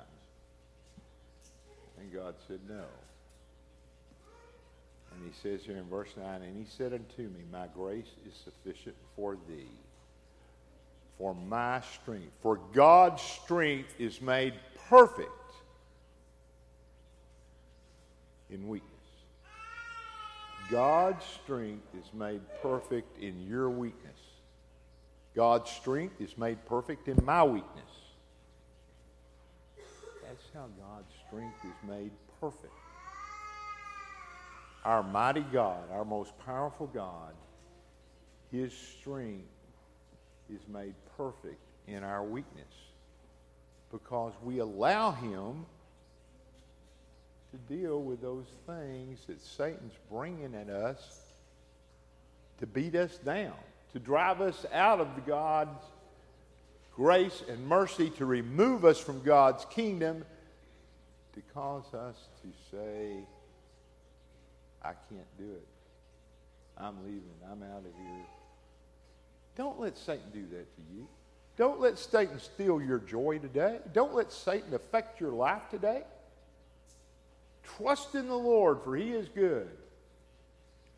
And 1.99 2.13
God 2.13 2.35
said 2.47 2.61
no. 2.69 2.85
And 5.13 5.21
he 5.25 5.33
says 5.43 5.65
here 5.65 5.75
in 5.75 5.89
verse 5.89 6.13
9, 6.15 6.41
And 6.41 6.55
he 6.55 6.71
said 6.71 6.93
unto 6.93 7.23
me, 7.23 7.41
My 7.51 7.67
grace 7.75 8.13
is 8.25 8.33
sufficient 8.33 8.95
for 9.13 9.35
thee, 9.49 9.67
for 11.17 11.35
my 11.35 11.81
strength. 11.81 12.31
For 12.41 12.61
God's 12.71 13.21
strength 13.21 13.93
is 13.99 14.21
made 14.21 14.53
perfect 14.87 15.31
in 18.49 18.67
weakness. 18.67 18.93
God's 20.69 21.25
strength 21.43 21.87
is 21.95 22.13
made 22.13 22.41
perfect 22.61 23.21
in 23.21 23.47
your 23.47 23.69
weakness. 23.69 24.19
God's 25.35 25.69
strength 25.71 26.21
is 26.21 26.37
made 26.37 26.63
perfect 26.65 27.07
in 27.07 27.17
my 27.23 27.43
weakness. 27.43 27.65
That's 30.23 30.43
how 30.53 30.65
God's 30.79 31.11
strength 31.27 31.57
is 31.63 31.89
made 31.89 32.11
perfect. 32.39 32.73
Our 34.85 35.01
mighty 35.03 35.41
God, 35.41 35.89
our 35.91 36.05
most 36.05 36.37
powerful 36.45 36.87
God, 36.87 37.33
His 38.51 38.71
strength 38.73 39.47
is 40.53 40.61
made 40.67 40.93
perfect 41.17 41.61
in 41.87 42.03
our 42.03 42.23
weakness 42.23 42.73
because 43.91 44.33
we 44.43 44.59
allow 44.59 45.11
Him 45.11 45.65
to 47.51 47.73
deal 47.73 48.01
with 48.01 48.21
those 48.21 48.45
things 48.67 49.19
that 49.27 49.41
Satan's 49.41 49.93
bringing 50.09 50.55
at 50.55 50.69
us 50.69 51.21
to 52.59 52.67
beat 52.67 52.95
us 52.95 53.17
down, 53.17 53.53
to 53.93 53.99
drive 53.99 54.41
us 54.41 54.65
out 54.73 54.99
of 54.99 55.07
God's 55.25 55.83
grace 56.95 57.43
and 57.49 57.65
mercy, 57.65 58.09
to 58.11 58.25
remove 58.25 58.85
us 58.85 58.99
from 58.99 59.21
God's 59.23 59.65
kingdom, 59.65 60.25
to 61.33 61.41
cause 61.53 61.93
us 61.93 62.17
to 62.41 62.49
say, 62.69 63.13
I 64.83 64.91
can't 65.09 65.37
do 65.37 65.51
it. 65.51 65.67
I'm 66.77 66.97
leaving. 67.03 67.23
I'm 67.51 67.63
out 67.63 67.79
of 67.79 67.93
here. 67.97 68.25
Don't 69.55 69.79
let 69.79 69.97
Satan 69.97 70.25
do 70.33 70.45
that 70.51 70.75
to 70.75 70.81
you. 70.93 71.07
Don't 71.57 71.81
let 71.81 71.97
Satan 71.97 72.39
steal 72.39 72.81
your 72.81 72.99
joy 72.99 73.39
today. 73.39 73.79
Don't 73.93 74.15
let 74.15 74.31
Satan 74.31 74.73
affect 74.73 75.19
your 75.19 75.31
life 75.31 75.63
today. 75.69 76.03
Trust 77.77 78.15
in 78.15 78.27
the 78.27 78.35
Lord, 78.35 78.79
for 78.83 78.95
he 78.95 79.11
is 79.11 79.27
good. 79.29 79.69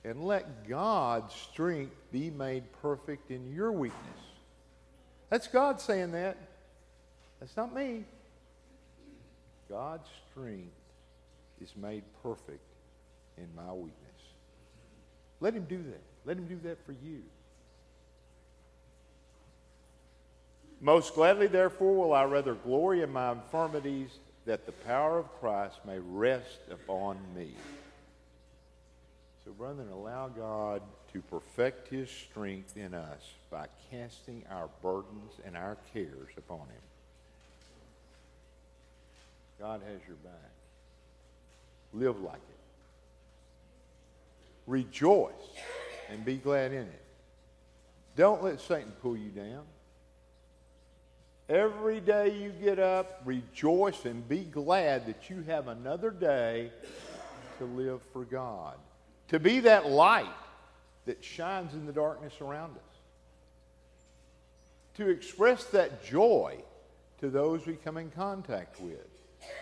And 0.03 0.25
let 0.25 0.67
God's 0.67 1.33
strength 1.33 1.95
be 2.11 2.29
made 2.29 2.63
perfect 2.81 3.29
in 3.29 3.53
your 3.53 3.71
weakness. 3.71 3.99
That's 5.29 5.47
God 5.47 5.79
saying 5.79 6.11
that. 6.13 6.37
That's 7.39 7.55
not 7.55 7.73
me. 7.73 8.03
God's 9.69 10.09
strength 10.31 10.73
is 11.61 11.73
made 11.75 12.03
perfect 12.23 12.65
in 13.37 13.47
my 13.55 13.71
weakness. 13.71 13.95
Let 15.39 15.53
him 15.53 15.65
do 15.65 15.81
that. 15.83 16.01
Let 16.25 16.37
him 16.37 16.47
do 16.47 16.59
that 16.63 16.83
for 16.85 16.91
you. 16.91 17.21
Most 20.79 21.13
gladly, 21.13 21.47
therefore, 21.47 21.95
will 21.95 22.13
I 22.13 22.23
rather 22.23 22.55
glory 22.55 23.01
in 23.01 23.11
my 23.13 23.31
infirmities 23.31 24.09
that 24.45 24.65
the 24.65 24.71
power 24.71 25.19
of 25.19 25.31
Christ 25.39 25.79
may 25.85 25.99
rest 25.99 26.59
upon 26.69 27.17
me. 27.35 27.51
So, 29.45 29.51
brethren, 29.51 29.89
allow 29.91 30.27
God 30.27 30.81
to 31.13 31.21
perfect 31.21 31.87
his 31.89 32.09
strength 32.09 32.77
in 32.77 32.93
us 32.93 33.33
by 33.49 33.67
casting 33.89 34.43
our 34.49 34.69
burdens 34.81 35.33
and 35.45 35.57
our 35.57 35.77
cares 35.93 36.29
upon 36.37 36.59
him. 36.59 36.81
God 39.59 39.81
has 39.81 39.99
your 40.07 40.17
back. 40.17 40.51
Live 41.93 42.19
like 42.21 42.35
it. 42.35 42.61
Rejoice 44.65 45.31
and 46.09 46.23
be 46.23 46.37
glad 46.37 46.71
in 46.71 46.83
it. 46.83 47.01
Don't 48.15 48.43
let 48.43 48.59
Satan 48.59 48.91
pull 49.01 49.17
you 49.17 49.29
down. 49.29 49.63
Every 51.51 51.99
day 51.99 52.41
you 52.41 52.51
get 52.51 52.79
up, 52.79 53.21
rejoice 53.25 54.05
and 54.05 54.25
be 54.29 54.45
glad 54.45 55.05
that 55.07 55.29
you 55.29 55.43
have 55.47 55.67
another 55.67 56.09
day 56.09 56.71
to 57.57 57.65
live 57.65 58.01
for 58.13 58.23
God. 58.23 58.77
To 59.27 59.39
be 59.39 59.59
that 59.59 59.89
light 59.89 60.33
that 61.05 61.21
shines 61.21 61.73
in 61.73 61.85
the 61.85 61.91
darkness 61.91 62.35
around 62.39 62.77
us. 62.77 62.95
To 64.95 65.09
express 65.09 65.65
that 65.65 66.05
joy 66.05 66.63
to 67.19 67.29
those 67.29 67.65
we 67.65 67.73
come 67.73 67.97
in 67.97 68.11
contact 68.11 68.79
with, 68.79 69.09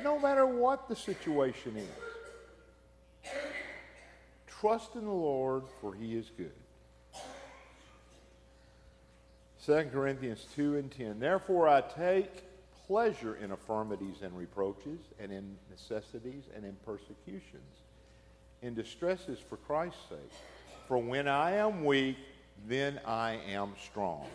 no 0.04 0.20
matter 0.20 0.46
what 0.46 0.90
the 0.90 0.96
situation 0.96 1.76
is. 1.76 3.32
Trust 4.46 4.94
in 4.94 5.06
the 5.06 5.12
Lord, 5.12 5.64
for 5.82 5.96
he 5.96 6.16
is 6.16 6.30
good. 6.38 6.52
2 9.66 9.90
Corinthians 9.92 10.46
2 10.56 10.78
and 10.78 10.92
10. 10.92 11.20
Therefore 11.20 11.68
I 11.68 11.82
take 11.82 12.30
pleasure 12.88 13.36
in 13.36 13.52
infirmities 13.52 14.24
and 14.24 14.36
reproaches, 14.36 15.00
and 15.20 15.32
in 15.32 15.56
necessities 15.70 16.46
and 16.56 16.66
in 16.66 16.76
persecutions, 16.86 17.84
in 18.64 18.74
distresses 18.74 19.38
for 19.38 19.58
Christ's 19.58 20.02
sake. 20.10 20.32
For 20.88 20.98
when 20.98 21.28
I 21.28 21.52
am 21.52 21.86
weak, 21.86 22.18
then 22.68 23.00
I 23.06 23.40
am 23.48 23.74
strong. 23.84 24.26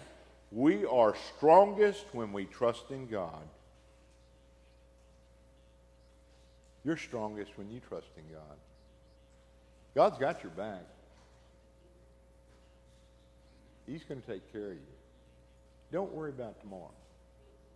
We 0.53 0.85
are 0.85 1.17
strongest 1.37 2.05
when 2.13 2.33
we 2.33 2.45
trust 2.45 2.91
in 2.91 3.09
God. 3.09 3.43
You're 6.85 6.97
strongest 6.97 7.51
when 7.57 7.71
you 7.71 7.81
trust 7.89 8.07
in 8.17 8.23
God. 8.33 8.57
God's 9.97 10.19
got 10.19 10.45
your 10.45 10.53
back. 10.53 10.85
He's 13.87 14.05
going 14.05 14.21
to 14.21 14.27
take 14.27 14.53
care 14.53 14.67
of 14.67 14.75
you. 14.75 15.04
Don't 15.95 16.13
worry 16.13 16.31
about 16.31 16.61
tomorrow. 16.61 16.91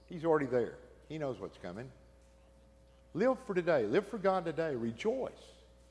He's 0.06 0.24
already 0.24 0.46
there. 0.46 0.74
He 1.08 1.18
knows 1.18 1.38
what's 1.38 1.56
coming. 1.58 1.88
Live 3.14 3.36
for 3.46 3.54
today. 3.54 3.84
Live 3.84 4.08
for 4.08 4.18
God 4.18 4.44
today. 4.44 4.74
Rejoice. 4.74 5.30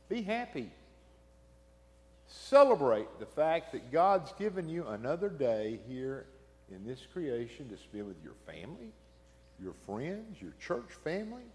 Be 0.10 0.24
happy. 0.24 0.70
Celebrate 2.28 3.08
the 3.22 3.26
fact 3.28 3.72
that 3.72 3.94
God's 3.94 4.34
given 4.34 4.68
you 4.68 4.86
another 4.88 5.30
day 5.30 5.80
here 5.88 6.26
in 6.70 6.86
this 6.86 7.00
creation 7.14 7.70
to 7.70 7.78
spend 7.78 8.08
with 8.08 8.22
your 8.22 8.36
family, 8.46 8.92
your 9.64 9.74
friends, 9.86 10.42
your 10.42 10.54
church 10.60 10.92
family, 11.06 11.46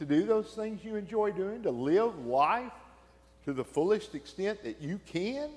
to 0.00 0.04
do 0.04 0.26
those 0.26 0.48
things 0.48 0.82
you 0.82 0.96
enjoy 0.96 1.30
doing, 1.30 1.62
to 1.62 1.70
live 1.70 2.26
life 2.26 2.72
to 3.44 3.52
the 3.52 3.62
fullest 3.62 4.16
extent 4.16 4.64
that 4.64 4.80
you 4.80 4.98
can. 5.06 5.48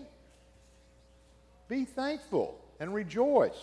Be 1.68 1.84
thankful 1.84 2.60
and 2.80 2.94
rejoice. 2.94 3.58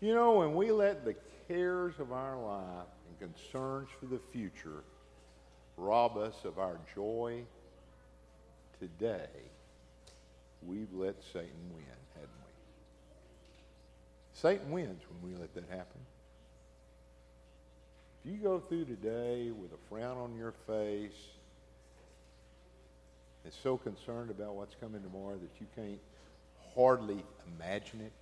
You 0.00 0.14
know, 0.14 0.38
when 0.38 0.54
we 0.54 0.70
let 0.70 1.04
the 1.04 1.14
cares 1.46 1.94
of 1.98 2.10
our 2.10 2.38
life 2.38 2.86
and 3.08 3.32
concerns 3.32 3.88
for 3.98 4.06
the 4.06 4.18
future 4.32 4.82
rob 5.76 6.16
us 6.16 6.44
of 6.44 6.58
our 6.58 6.78
joy 6.94 7.42
today, 8.78 9.28
we've 10.62 10.92
let 10.94 11.16
Satan 11.32 11.70
win, 11.74 11.84
hadn't 12.14 12.30
we? 12.46 12.52
Satan 14.32 14.70
wins 14.70 15.02
when 15.10 15.32
we 15.32 15.38
let 15.38 15.54
that 15.54 15.64
happen. 15.68 16.00
If 18.24 18.30
you 18.30 18.38
go 18.38 18.58
through 18.58 18.86
today 18.86 19.50
with 19.50 19.72
a 19.72 19.88
frown 19.90 20.16
on 20.16 20.34
your 20.34 20.52
face, 20.66 21.28
and 23.44 23.52
so 23.62 23.76
concerned 23.76 24.30
about 24.30 24.54
what's 24.54 24.74
coming 24.80 25.02
tomorrow 25.02 25.36
that 25.36 25.60
you 25.60 25.66
can't 25.74 26.00
hardly 26.74 27.22
imagine 27.56 28.00
it, 28.00 28.12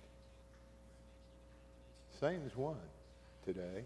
Satan's 2.19 2.55
won 2.55 2.75
today. 3.45 3.85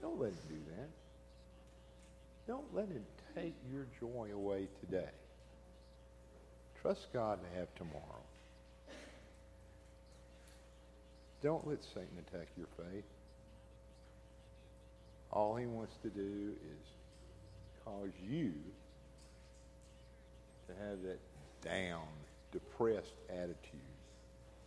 Don't 0.00 0.20
let 0.20 0.30
him 0.30 0.38
do 0.48 0.56
that. 0.76 0.88
Don't 2.46 2.74
let 2.74 2.86
him 2.88 3.04
take 3.34 3.54
your 3.72 3.86
joy 3.98 4.28
away 4.32 4.68
today. 4.80 5.10
Trust 6.80 7.12
God 7.12 7.40
to 7.42 7.58
have 7.58 7.74
tomorrow. 7.74 8.22
Don't 11.42 11.66
let 11.66 11.82
Satan 11.82 12.08
attack 12.28 12.46
your 12.56 12.68
faith. 12.76 13.04
All 15.32 15.56
he 15.56 15.66
wants 15.66 15.94
to 16.02 16.08
do 16.10 16.52
is 16.52 16.86
cause 17.84 18.10
you 18.30 18.52
to 20.68 20.74
have 20.86 21.02
that 21.02 21.18
down, 21.62 22.06
depressed 22.52 23.14
attitude 23.30 23.93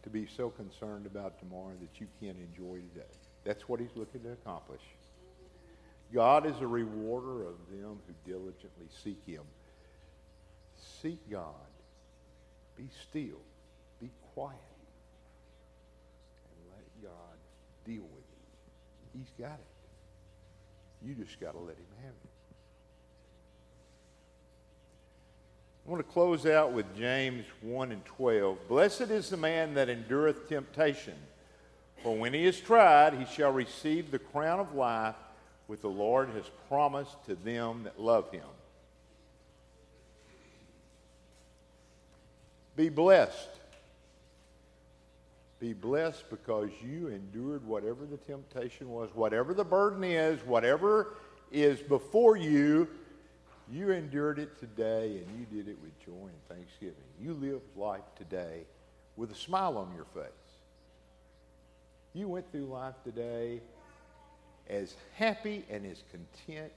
to 0.07 0.13
be 0.13 0.25
so 0.37 0.49
concerned 0.49 1.05
about 1.05 1.37
tomorrow 1.39 1.73
that 1.81 1.99
you 1.99 2.07
can't 2.21 2.37
enjoy 2.37 2.79
today. 2.93 3.05
That's 3.43 3.67
what 3.67 3.81
he's 3.81 3.95
looking 3.95 4.21
to 4.21 4.31
accomplish. 4.31 4.81
God 6.13 6.45
is 6.45 6.61
a 6.61 6.67
rewarder 6.67 7.41
of 7.43 7.55
them 7.69 7.99
who 8.07 8.13
diligently 8.25 8.87
seek 9.03 9.19
him. 9.25 9.43
Seek 11.01 11.19
God. 11.29 11.53
Be 12.77 12.85
still. 13.09 13.41
Be 13.99 14.09
quiet. 14.33 14.55
And 16.51 16.73
let 16.73 17.11
God 17.11 17.37
deal 17.85 18.03
with 18.03 18.23
it. 18.23 19.17
He's 19.17 19.31
got 19.37 19.59
it. 19.59 21.05
You 21.05 21.15
just 21.15 21.37
got 21.41 21.51
to 21.51 21.59
let 21.59 21.75
him 21.75 21.85
have 22.03 22.13
it. 22.23 22.36
I 25.87 25.89
want 25.89 26.05
to 26.05 26.11
close 26.11 26.45
out 26.45 26.73
with 26.73 26.97
James 26.97 27.45
1 27.61 27.93
and 27.93 28.03
12. 28.03 28.67
Blessed 28.67 29.09
is 29.09 29.29
the 29.29 29.37
man 29.37 29.75
that 29.75 29.87
endureth 29.87 30.49
temptation, 30.49 31.13
for 32.03 32.13
when 32.17 32.33
he 32.33 32.45
is 32.45 32.59
tried, 32.59 33.13
he 33.13 33.23
shall 33.23 33.53
receive 33.53 34.11
the 34.11 34.19
crown 34.19 34.59
of 34.59 34.75
life 34.75 35.15
which 35.67 35.79
the 35.79 35.87
Lord 35.87 36.27
has 36.31 36.43
promised 36.67 37.15
to 37.27 37.35
them 37.35 37.83
that 37.85 38.01
love 38.01 38.29
him. 38.31 38.43
Be 42.75 42.89
blessed. 42.89 43.49
Be 45.61 45.71
blessed 45.71 46.29
because 46.29 46.69
you 46.83 47.07
endured 47.07 47.65
whatever 47.65 48.05
the 48.05 48.17
temptation 48.17 48.89
was, 48.89 49.09
whatever 49.13 49.53
the 49.53 49.63
burden 49.63 50.03
is, 50.03 50.41
whatever 50.45 51.15
is 51.49 51.79
before 51.79 52.35
you 52.35 52.89
you 53.71 53.91
endured 53.91 54.39
it 54.39 54.57
today 54.59 55.17
and 55.17 55.39
you 55.39 55.45
did 55.45 55.69
it 55.69 55.77
with 55.81 55.97
joy 56.05 56.27
and 56.27 56.47
thanksgiving. 56.47 56.95
You 57.21 57.33
lived 57.33 57.63
life 57.75 58.15
today 58.15 58.63
with 59.15 59.31
a 59.31 59.35
smile 59.35 59.77
on 59.77 59.93
your 59.95 60.05
face. 60.05 60.31
You 62.13 62.27
went 62.29 62.49
through 62.51 62.65
life 62.65 62.95
today 63.03 63.61
as 64.69 64.95
happy 65.15 65.65
and 65.69 65.85
as 65.85 66.03
content 66.11 66.71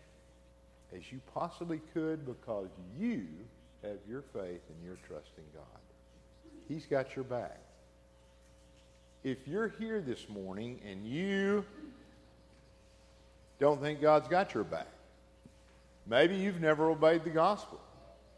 as 0.94 1.12
you 1.12 1.20
possibly 1.32 1.80
could 1.94 2.26
because 2.26 2.68
you 2.98 3.26
have 3.82 3.98
your 4.08 4.22
faith 4.32 4.60
and 4.68 4.84
your 4.84 4.96
trust 5.06 5.30
in 5.38 5.44
God. 5.54 5.64
He's 6.68 6.86
got 6.86 7.14
your 7.16 7.24
back. 7.24 7.58
If 9.22 9.46
you're 9.46 9.68
here 9.78 10.00
this 10.00 10.28
morning 10.28 10.80
and 10.88 11.06
you 11.06 11.64
don't 13.58 13.80
think 13.80 14.00
God's 14.00 14.28
got 14.28 14.54
your 14.54 14.64
back, 14.64 14.86
Maybe 16.10 16.34
you've 16.34 16.60
never 16.60 16.90
obeyed 16.90 17.22
the 17.22 17.30
gospel. 17.30 17.80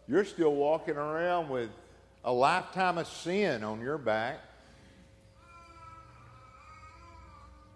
You're 0.07 0.27
still 0.27 0.55
walking 0.55 0.97
around 0.97 1.49
with 1.49 1.71
a 2.23 2.31
lifetime 2.31 2.99
of 2.99 3.07
sin 3.07 3.65
on 3.65 3.81
your 3.81 3.97
back. 3.97 4.41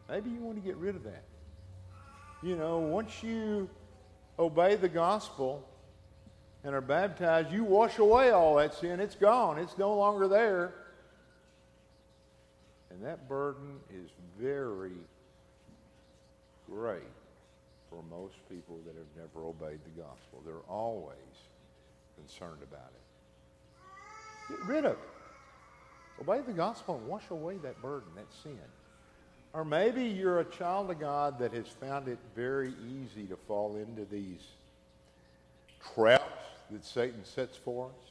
Maybe 0.06 0.28
you 0.28 0.40
want 0.40 0.58
to 0.58 0.62
get 0.62 0.76
rid 0.76 0.96
of 0.96 1.04
that. 1.04 1.24
You 2.42 2.56
know, 2.56 2.78
once 2.78 3.22
you 3.22 3.70
obey 4.38 4.76
the 4.76 4.88
gospel 4.88 5.66
and 6.62 6.74
are 6.74 6.82
baptized, 6.82 7.50
you 7.50 7.64
wash 7.64 7.96
away 7.96 8.32
all 8.32 8.56
that 8.56 8.74
sin. 8.74 9.00
It's 9.00 9.14
gone, 9.14 9.58
it's 9.58 9.78
no 9.78 9.96
longer 9.96 10.28
there. 10.28 10.74
And 12.90 13.02
that 13.02 13.30
burden 13.30 13.80
is 13.90 14.10
very 14.38 14.92
great 16.70 17.15
for 17.96 18.04
most 18.14 18.36
people 18.50 18.78
that 18.86 18.94
have 18.94 19.06
never 19.16 19.46
obeyed 19.46 19.80
the 19.84 20.02
gospel. 20.02 20.42
They're 20.44 20.68
always 20.68 21.16
concerned 22.16 22.62
about 22.62 22.92
it. 22.92 24.56
Get 24.56 24.66
rid 24.66 24.84
of 24.84 24.92
it. 24.92 24.98
Obey 26.20 26.40
the 26.40 26.52
gospel 26.52 26.96
and 26.96 27.06
wash 27.06 27.30
away 27.30 27.56
that 27.58 27.80
burden, 27.80 28.08
that 28.16 28.32
sin. 28.42 28.58
Or 29.52 29.64
maybe 29.64 30.04
you're 30.04 30.40
a 30.40 30.44
child 30.44 30.90
of 30.90 30.98
God 31.00 31.38
that 31.38 31.52
has 31.52 31.68
found 31.68 32.08
it 32.08 32.18
very 32.34 32.74
easy 32.86 33.26
to 33.28 33.36
fall 33.36 33.76
into 33.76 34.04
these 34.04 34.42
traps 35.94 36.44
that 36.70 36.84
Satan 36.84 37.24
sets 37.24 37.56
for 37.56 37.86
us. 37.86 38.10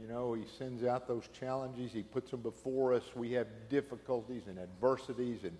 You 0.00 0.08
know, 0.08 0.34
he 0.34 0.44
sends 0.58 0.84
out 0.84 1.08
those 1.08 1.28
challenges. 1.38 1.92
He 1.92 2.02
puts 2.02 2.30
them 2.30 2.40
before 2.40 2.94
us. 2.94 3.02
We 3.14 3.32
have 3.32 3.46
difficulties 3.68 4.42
and 4.48 4.58
adversities, 4.58 5.42
and 5.42 5.56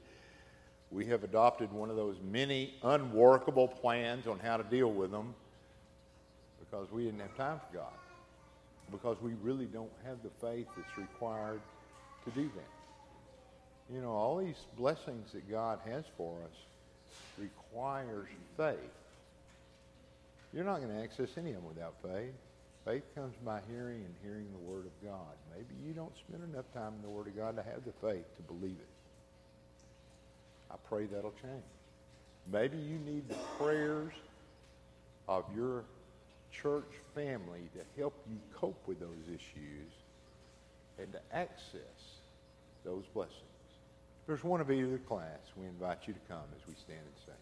we 0.90 1.06
have 1.06 1.22
adopted 1.22 1.72
one 1.72 1.90
of 1.90 1.96
those 1.96 2.16
many 2.30 2.74
unworkable 2.82 3.68
plans 3.68 4.26
on 4.26 4.38
how 4.38 4.56
to 4.56 4.64
deal 4.64 4.90
with 4.90 5.10
them 5.10 5.34
because 6.58 6.90
we 6.90 7.04
didn't 7.04 7.20
have 7.20 7.36
time 7.36 7.60
for 7.70 7.76
God, 7.78 7.92
because 8.90 9.16
we 9.20 9.32
really 9.42 9.66
don't 9.66 9.90
have 10.04 10.18
the 10.22 10.30
faith 10.46 10.66
that's 10.76 10.98
required 10.98 11.60
to 12.24 12.30
do 12.30 12.50
that. 12.56 13.94
You 13.94 14.00
know, 14.00 14.10
all 14.10 14.38
these 14.38 14.66
blessings 14.76 15.32
that 15.32 15.50
God 15.50 15.80
has 15.86 16.04
for 16.16 16.36
us 16.44 16.56
requires 17.38 18.28
faith. 18.56 18.76
You're 20.52 20.64
not 20.64 20.78
going 20.78 20.90
to 20.96 21.02
access 21.02 21.28
any 21.36 21.50
of 21.50 21.56
them 21.56 21.66
without 21.66 21.94
faith. 22.02 22.34
Faith 22.84 23.02
comes 23.14 23.34
by 23.44 23.60
hearing 23.70 24.04
and 24.04 24.14
hearing 24.22 24.46
the 24.52 24.70
Word 24.70 24.86
of 24.86 24.92
God. 25.04 25.34
Maybe 25.54 25.74
you 25.86 25.92
don't 25.92 26.16
spend 26.16 26.42
enough 26.52 26.64
time 26.72 26.94
in 26.96 27.02
the 27.02 27.08
Word 27.08 27.28
of 27.28 27.36
God 27.36 27.56
to 27.56 27.62
have 27.62 27.84
the 27.84 27.92
faith 28.00 28.24
to 28.36 28.42
believe 28.42 28.76
it. 28.78 28.89
I 30.70 30.76
pray 30.88 31.06
that'll 31.06 31.34
change. 31.42 31.62
Maybe 32.50 32.78
you 32.78 32.98
need 32.98 33.28
the 33.28 33.36
prayers 33.58 34.12
of 35.28 35.44
your 35.54 35.84
church 36.52 36.90
family 37.14 37.68
to 37.74 38.00
help 38.00 38.14
you 38.28 38.36
cope 38.54 38.80
with 38.86 38.98
those 39.00 39.28
issues 39.28 39.92
and 40.98 41.12
to 41.12 41.20
access 41.32 42.20
those 42.84 43.04
blessings. 43.14 43.36
If 44.22 44.26
there's 44.26 44.44
one 44.44 44.60
of 44.60 44.70
either 44.70 44.98
class, 44.98 45.38
we 45.56 45.66
invite 45.66 46.06
you 46.06 46.14
to 46.14 46.20
come 46.28 46.44
as 46.56 46.66
we 46.68 46.74
stand 46.74 47.00
and 47.00 47.16
sing. 47.26 47.34